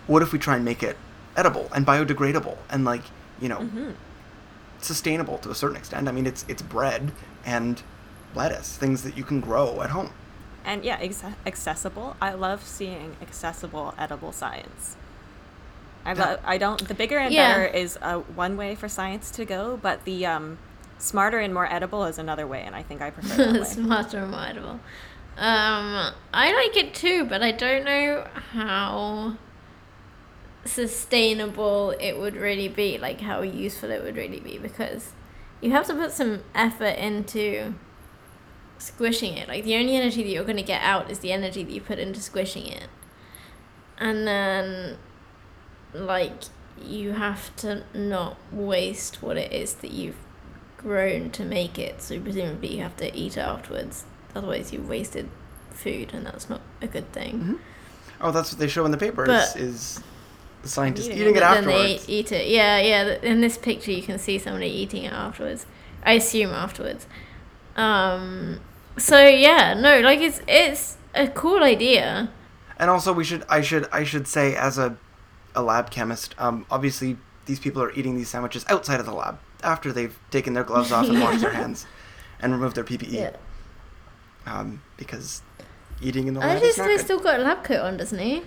[0.06, 0.96] what if we try and make it
[1.36, 3.02] edible and biodegradable and like
[3.40, 3.90] you know hmm
[4.82, 6.08] sustainable to a certain extent.
[6.08, 7.12] I mean, it's it's bread
[7.44, 7.82] and
[8.34, 10.10] lettuce, things that you can grow at home.
[10.64, 12.16] And yeah, ex- accessible.
[12.20, 14.96] I love seeing accessible edible science.
[16.04, 16.20] I Yeah.
[16.26, 16.40] love.
[16.44, 16.86] I don't.
[16.88, 17.48] The bigger and Yeah.
[17.48, 20.58] better is uh, one way for science to go, but the um,
[20.98, 23.66] smarter and more edible is another way, and I think I prefer that way.
[23.68, 24.80] Smarter and more edible.
[25.36, 29.36] Um, I like it too, but I don't know how
[30.64, 35.12] sustainable it would really be, like how useful it would really be, because
[35.60, 37.74] you have to put some effort into
[38.78, 39.48] squishing it.
[39.48, 41.80] Like the only energy that you're going to get out is the energy that you
[41.80, 42.88] put into squishing it.
[43.98, 44.96] And then,
[45.92, 46.32] like,
[46.82, 50.16] you have to not waste what it is that you've
[50.78, 52.00] grown to make it.
[52.00, 54.04] So presumably you have to eat it afterwards.
[54.34, 55.28] Otherwise, you've wasted
[55.70, 57.40] food, and that's not a good thing.
[57.40, 57.58] Mhm.
[58.22, 59.26] Oh, that's what they show in the papers.
[59.26, 60.00] But- is
[60.62, 61.38] the scientist Eating eating, it.
[61.38, 62.08] it then they afterwards?
[62.08, 62.48] eat it.
[62.48, 63.18] Yeah, yeah.
[63.22, 65.66] In this picture, you can see somebody eating it afterwards.
[66.04, 67.06] I assume afterwards.
[67.76, 68.60] Um.
[68.98, 72.30] So yeah, no, like it's it's a cool idea.
[72.78, 74.96] And also, we should I should I should say as a
[75.54, 79.38] a lab chemist, um, obviously these people are eating these sandwiches outside of the lab
[79.62, 81.86] after they've taken their gloves off and washed their hands
[82.40, 83.34] and removed their PPE.
[84.46, 85.42] Um, because
[86.00, 88.18] eating in the lab Actually, is not he's still got a lab coat on, doesn't
[88.18, 88.42] he?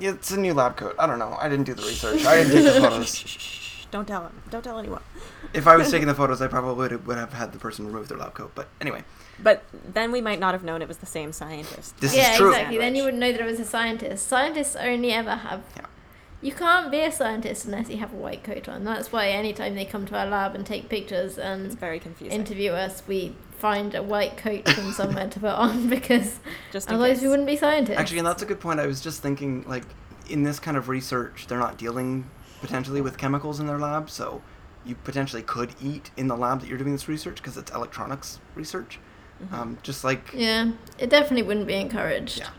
[0.00, 0.94] It's a new lab coat.
[0.98, 1.36] I don't know.
[1.40, 2.24] I didn't do the research.
[2.24, 3.14] I didn't take the photos.
[3.14, 4.42] Shh, shh, shh, Don't tell him.
[4.50, 5.02] Don't tell anyone.
[5.54, 7.86] If I was taking the photos, I probably would have, would have had the person
[7.86, 8.52] remove their lab coat.
[8.54, 9.02] But anyway,
[9.42, 11.96] But then we might not have known it was the same scientist.
[11.98, 12.50] This is yeah, true.
[12.50, 12.78] exactly.
[12.78, 14.26] Then you wouldn't know that it was a scientist.
[14.28, 15.62] Scientists only ever have.
[15.76, 15.86] Yeah.
[16.40, 18.82] You can't be a scientist unless you have a white coat on.
[18.84, 22.36] That's why anytime they come to our lab and take pictures It's and very confusing.
[22.36, 26.40] interview us, we find a white coat from somewhere to put on because
[26.72, 27.22] Just otherwise case.
[27.22, 27.96] we wouldn't be scientists.
[27.96, 28.80] actually, and that's a good point.
[28.80, 29.84] I was just thinking, like,
[30.28, 32.28] in this kind of research, they're not dealing
[32.60, 34.42] potentially with chemicals in their lab, so
[34.84, 38.40] you potentially could eat in the lab that you're doing this research because it's electronics
[38.56, 38.98] research.
[39.40, 39.54] Mm-hmm.
[39.54, 42.38] Um, just like Yeah, it definitely wouldn't be encouraged.
[42.40, 42.50] Yeah.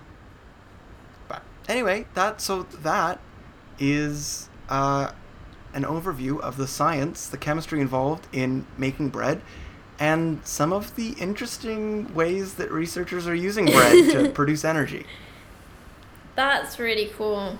[1.28, 3.20] But anyway, that so that
[3.78, 5.12] is uh,
[5.74, 9.42] an overview of the science, the chemistry involved in making bread,
[10.00, 15.06] and some of the interesting ways that researchers are using bread to produce energy.
[16.36, 17.58] That's really cool.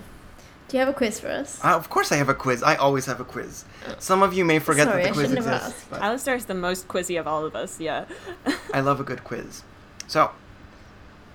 [0.68, 1.62] Do you have a quiz for us?
[1.64, 2.62] Uh, of course, I have a quiz.
[2.62, 3.64] I always have a quiz.
[3.98, 5.90] Some of you may forget Sorry, that I the quiz shouldn't have exists, asked.
[5.90, 8.06] but Alistair's the most quizzy of all of us, yeah.
[8.72, 9.62] I love a good quiz.
[10.08, 10.30] So,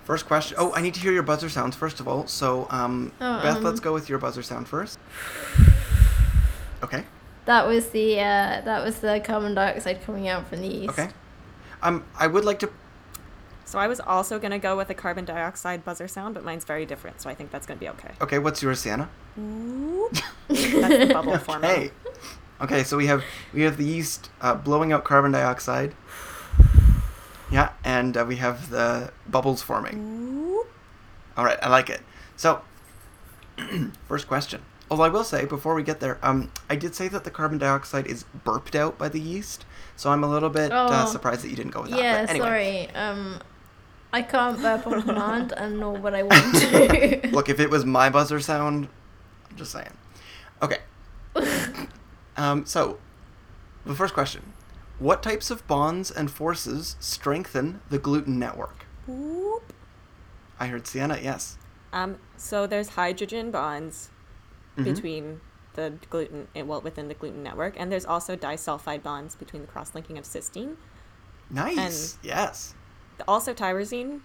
[0.04, 0.58] first question.
[0.60, 2.28] Oh, I need to hear your buzzer sounds first of all.
[2.28, 4.98] So, um, Oh, Beth, um, let's go with your buzzer sound first.
[6.84, 7.06] Okay.
[7.50, 10.90] That was the uh, that was the carbon dioxide coming out from the yeast.
[10.92, 11.10] Okay.
[11.82, 12.70] Um, I would like to.
[13.66, 16.64] So I was also going to go with a carbon dioxide buzzer sound, but mine's
[16.64, 18.12] very different, so I think that's going to be okay.
[18.22, 19.10] Okay, what's yours, Sienna?
[19.36, 21.72] That's the bubble forming.
[21.72, 21.92] Okay.
[22.62, 25.96] Okay, so we have we have the yeast uh, blowing out carbon dioxide.
[27.52, 30.54] Yeah, and uh, we have the bubbles forming.
[31.36, 32.02] All right, I like it.
[32.36, 32.62] So,
[34.08, 34.62] first question.
[34.92, 37.58] Although I will say before we get there, um, I did say that the carbon
[37.60, 39.66] dioxide is burped out by the yeast,
[39.96, 41.12] so I'm a little bit uh, Oh.
[41.12, 42.00] surprised that you didn't go with that.
[42.00, 42.90] Yeah, anyway, sorry.
[42.96, 43.40] Um,
[44.12, 47.30] I can't burp on command, and nor would I want to.
[47.32, 48.88] Look, if it was my buzzer sound,
[49.52, 49.94] I'm just saying.
[50.64, 50.80] Okay.
[52.38, 52.98] um, so,
[53.86, 54.54] the first question
[54.98, 58.86] What types of bonds and forces strengthen the gluten network?
[59.08, 59.74] Whoop.
[60.60, 61.58] I heard Sienna, yes.
[61.94, 64.10] Um, so there's hydrogen bonds
[64.78, 64.84] Mhm.
[64.84, 65.42] between
[65.74, 69.68] the gluten, eh, well, within the gluten network, and there's also disulfide bonds between the
[69.68, 70.76] cross-linking of cysteine.
[71.50, 72.18] Nice.
[72.22, 72.74] yes.
[73.28, 74.22] Also tyrosine.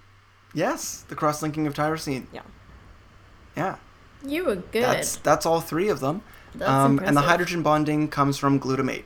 [0.53, 2.27] Yes, the cross linking of tyrosine.
[2.33, 2.43] Yeah.
[3.57, 3.77] Yeah.
[4.25, 4.83] you were good.
[4.85, 6.23] That's that's all three of them.
[6.55, 9.05] That's um, and the hydrogen bonding comes from glutamate.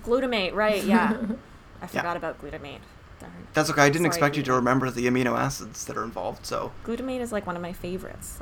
[0.00, 1.16] Glutamate, right, yeah.
[1.82, 2.80] I forgot about glutamate.
[3.18, 3.32] Darn.
[3.54, 3.82] That's okay.
[3.82, 7.20] I didn't Sorry, expect you to remember the amino acids that are involved, so Glutamate
[7.20, 8.38] is like one of my favorites.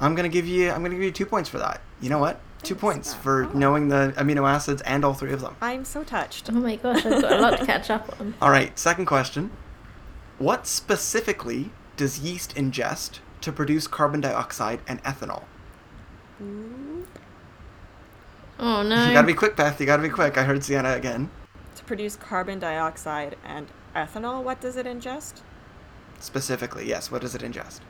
[0.00, 1.80] I'm gonna give you I'm gonna give you two points for that.
[2.00, 2.40] You know what?
[2.62, 2.80] Two Thanks.
[2.80, 3.50] points for Oh.
[3.54, 5.56] knowing the amino acids and all three of them.
[5.60, 6.48] I'm so touched.
[6.50, 8.34] Oh my gosh, I've got a lot to catch up on.
[8.42, 8.76] All right.
[8.78, 9.50] Second question:
[10.38, 15.44] What specifically does yeast ingest to produce carbon dioxide and ethanol?
[18.60, 19.06] Oh no.
[19.06, 19.78] You gotta be quick, Beth.
[19.80, 20.36] You gotta be quick.
[20.36, 21.30] I heard Sienna again.
[21.76, 25.42] To produce carbon dioxide and ethanol, what does it ingest?
[26.18, 27.10] Specifically, yes.
[27.10, 27.80] What does it ingest?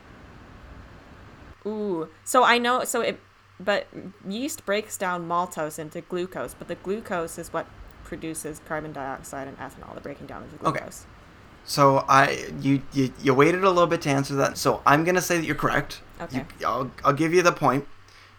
[1.65, 2.09] Ooh.
[2.23, 3.19] So I know so it
[3.59, 3.87] but
[4.27, 7.67] yeast breaks down maltose into glucose, but the glucose is what
[8.03, 10.79] produces carbon dioxide and ethanol, the breaking down of the Okay.
[10.79, 11.05] glucose.
[11.65, 14.57] So I you, you you waited a little bit to answer that.
[14.57, 16.01] So I'm gonna say that you're correct.
[16.21, 16.45] Okay.
[16.59, 17.87] You, I'll I'll give you the point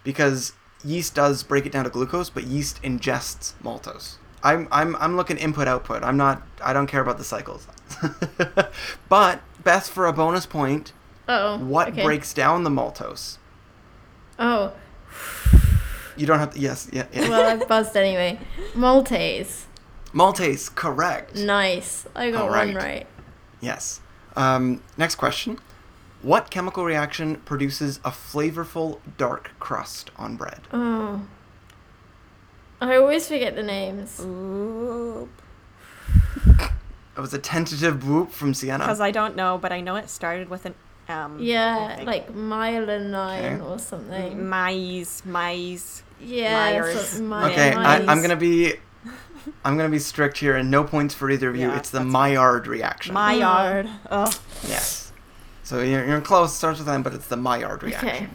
[0.03, 0.53] because
[0.83, 4.17] yeast does break it down to glucose, but yeast ingests maltose.
[4.43, 6.03] I'm I'm I'm looking input output.
[6.03, 7.67] I'm not I don't care about the cycles.
[9.09, 10.93] but Beth, for a bonus point,
[11.29, 11.59] Oh.
[11.59, 12.03] what okay.
[12.03, 13.39] breaks down the maltose?
[14.39, 14.73] Oh.
[16.17, 16.61] You don't have to.
[16.61, 17.07] Yes, yeah.
[17.13, 17.29] yeah.
[17.29, 18.39] Well, I buzzed anyway.
[18.75, 19.65] Maltase.
[20.13, 21.37] Maltase, correct.
[21.37, 22.07] Nice.
[22.15, 22.77] I got All one right.
[22.77, 23.07] right.
[23.61, 24.01] Yes.
[24.37, 25.59] Um, next question.
[26.23, 30.61] What chemical reaction produces a flavorful dark crust on bread?
[30.73, 31.23] Oh.
[32.81, 34.21] I always forget the names.
[34.21, 35.29] Ooh.
[37.17, 38.85] It was a tentative whoop from Sienna.
[38.85, 40.75] Because I don't know, but I know it started with an
[41.11, 41.39] M.
[41.39, 42.07] I Yeah, think.
[42.07, 43.61] like myelinine Okay.
[43.65, 44.49] or something.
[44.49, 46.03] Maize, maize.
[46.21, 47.09] Yeah, Myers.
[47.09, 48.75] so- my- okay, I, I'm gonna be,
[49.65, 51.69] I'm gonna be strict here, and no points for either of you.
[51.69, 53.15] Yeah, it's the that's- Maillard reaction.
[53.15, 53.89] Maillard.
[54.11, 54.31] Oh.
[54.69, 55.13] yes.
[55.63, 56.55] So you're, you're close.
[56.55, 58.09] Starts with M, but it's the Maillard reaction.
[58.09, 58.27] Okay.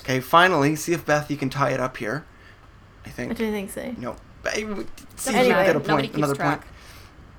[0.00, 0.20] Okay.
[0.20, 2.24] Finally, see if Beth you can tie it up here.
[3.04, 3.32] I think.
[3.32, 3.38] I think.
[3.38, 4.00] don't think so.
[4.00, 4.16] No.
[4.54, 4.60] See
[5.30, 6.02] if Anyway, you can get a point.
[6.04, 6.60] keeps Another track.
[6.60, 6.72] point.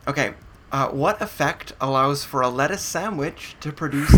[0.10, 0.34] Okay.
[0.72, 4.12] Uh, what effect allows for a lettuce sandwich to produce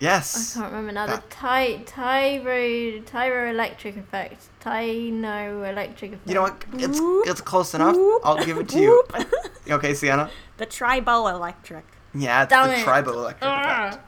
[0.00, 0.26] energy?
[0.26, 1.06] I can't remember now.
[1.06, 4.48] The That- ty tyro tyroelectric effect.
[4.62, 6.28] Tynoelectric effect.
[6.28, 6.64] You know what?
[6.74, 7.96] It's Whoop, it's close enough.
[7.96, 9.04] whoop, I'll give it to you.
[9.14, 9.34] Whoop.
[9.70, 10.30] Okay, Sienna.
[10.56, 11.82] the triboelectric.
[12.14, 12.86] Yeah, it's Damn the it.
[12.86, 14.00] triboelectric effect.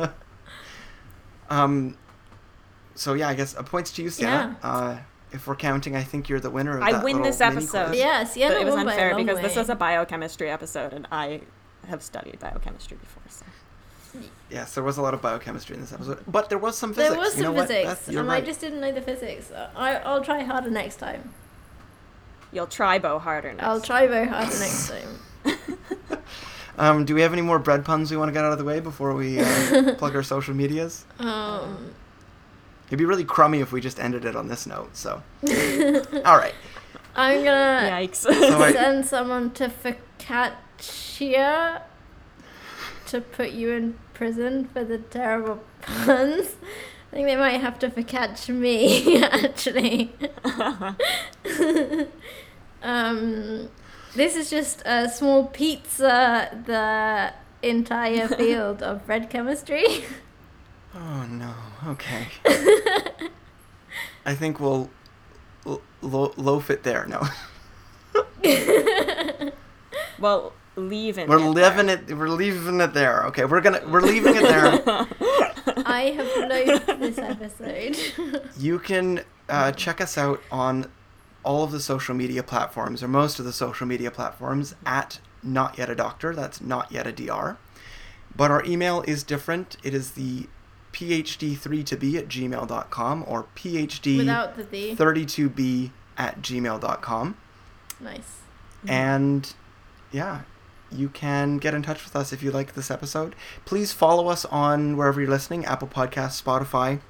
[0.00, 0.12] Ah.
[1.50, 1.96] Um.
[2.94, 4.56] So yeah, I guess a points to you, Sienna.
[4.62, 4.96] Uh,
[5.32, 6.78] if we're counting, I think you're the winner.
[6.78, 7.88] Of I that win this episode.
[7.88, 7.98] quiz.
[8.00, 9.60] yeah, but it was won by a unfair long because this way.
[9.60, 11.42] was a biochemistry episode, and I
[11.88, 13.22] have studied biochemistry before.
[13.28, 13.44] So.
[14.54, 17.10] Yes, there was a lot of biochemistry in this episode, but there was some physics.
[17.10, 18.42] There was you know some what, physics, and right.
[18.42, 19.50] I just didn't know the physics.
[19.76, 21.34] I I'll try harder next time.
[22.52, 23.60] You'll tribo harder next.
[23.60, 23.70] Time.
[23.70, 26.18] I'll try very harder next time.
[26.76, 28.64] Um, do we have any more bread puns we want to get out of the
[28.64, 31.04] way before we uh, plug our social medias?
[31.18, 31.94] Um,
[32.88, 34.96] It'd be really crummy if we just ended it on this note.
[34.96, 35.22] So,
[36.24, 36.54] all right.
[37.14, 38.16] I'm gonna Yikes.
[38.16, 41.82] So I- send someone to Focaccia
[43.06, 46.56] to put you in prison for the terrible puns.
[47.12, 50.14] I think they might have to catch me, actually.
[52.82, 53.68] um,
[54.14, 59.84] this is just a small pizza, the entire field of bread chemistry.
[60.94, 61.52] Oh no.
[61.88, 62.28] Okay.
[64.24, 64.88] I think we'll
[65.66, 67.04] lo- lo- loaf it there.
[67.06, 67.28] No,
[70.18, 71.28] well, leaving.
[71.28, 71.98] we're it living there.
[72.08, 72.16] it.
[72.16, 73.24] We're leaving it there.
[73.26, 75.06] Okay, we're gonna we're leaving it there.
[75.86, 78.42] I have loathed this episode.
[78.58, 80.90] You can uh, check us out on
[81.44, 85.76] all of the social media platforms, or most of the social media platforms, at Not
[85.78, 86.34] Yet a Doctor.
[86.34, 87.58] That's Not Yet a Dr.
[88.36, 89.76] But our email is different.
[89.84, 90.46] It is the
[90.92, 95.90] phd3to be at gmail.com or phd32b Without the the.
[96.16, 97.36] at gmail.com.
[98.00, 98.40] Nice.
[98.86, 99.52] And
[100.12, 100.42] yeah,
[100.94, 103.34] you can get in touch with us if you like this episode.
[103.64, 107.00] Please follow us on wherever you're listening Apple Podcasts, Spotify,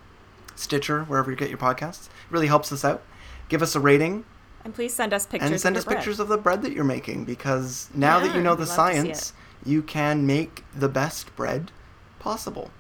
[0.57, 2.07] Stitcher, wherever you get your podcasts.
[2.07, 3.03] It really helps us out.
[3.49, 4.24] Give us a rating
[4.64, 5.51] And please send us pictures.
[5.51, 5.99] and send of us your bread.
[5.99, 8.72] pictures of the bread that you're making because now that you know the love to
[8.72, 9.32] see science,
[9.64, 11.70] you can make the best bread
[12.18, 12.70] possible.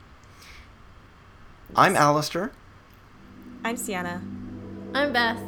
[1.76, 2.52] I'm Alistair.
[3.64, 4.22] I'm Sienna.
[4.94, 5.40] I'm Beth.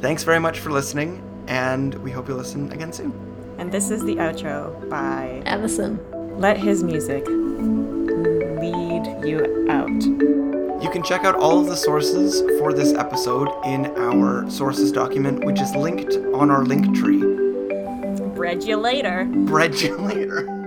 [0.00, 3.29] Thanks very much for listening, and we hope you listen again soon.
[3.60, 6.00] And this is the outro by Allison.
[6.40, 10.82] Let His Music Lead You Out.
[10.82, 15.44] You can check out all of the sources for this episode in our sources document,
[15.44, 17.20] which is linked on our link tree.
[18.34, 19.26] Bread you later.
[19.30, 20.59] Bread you later.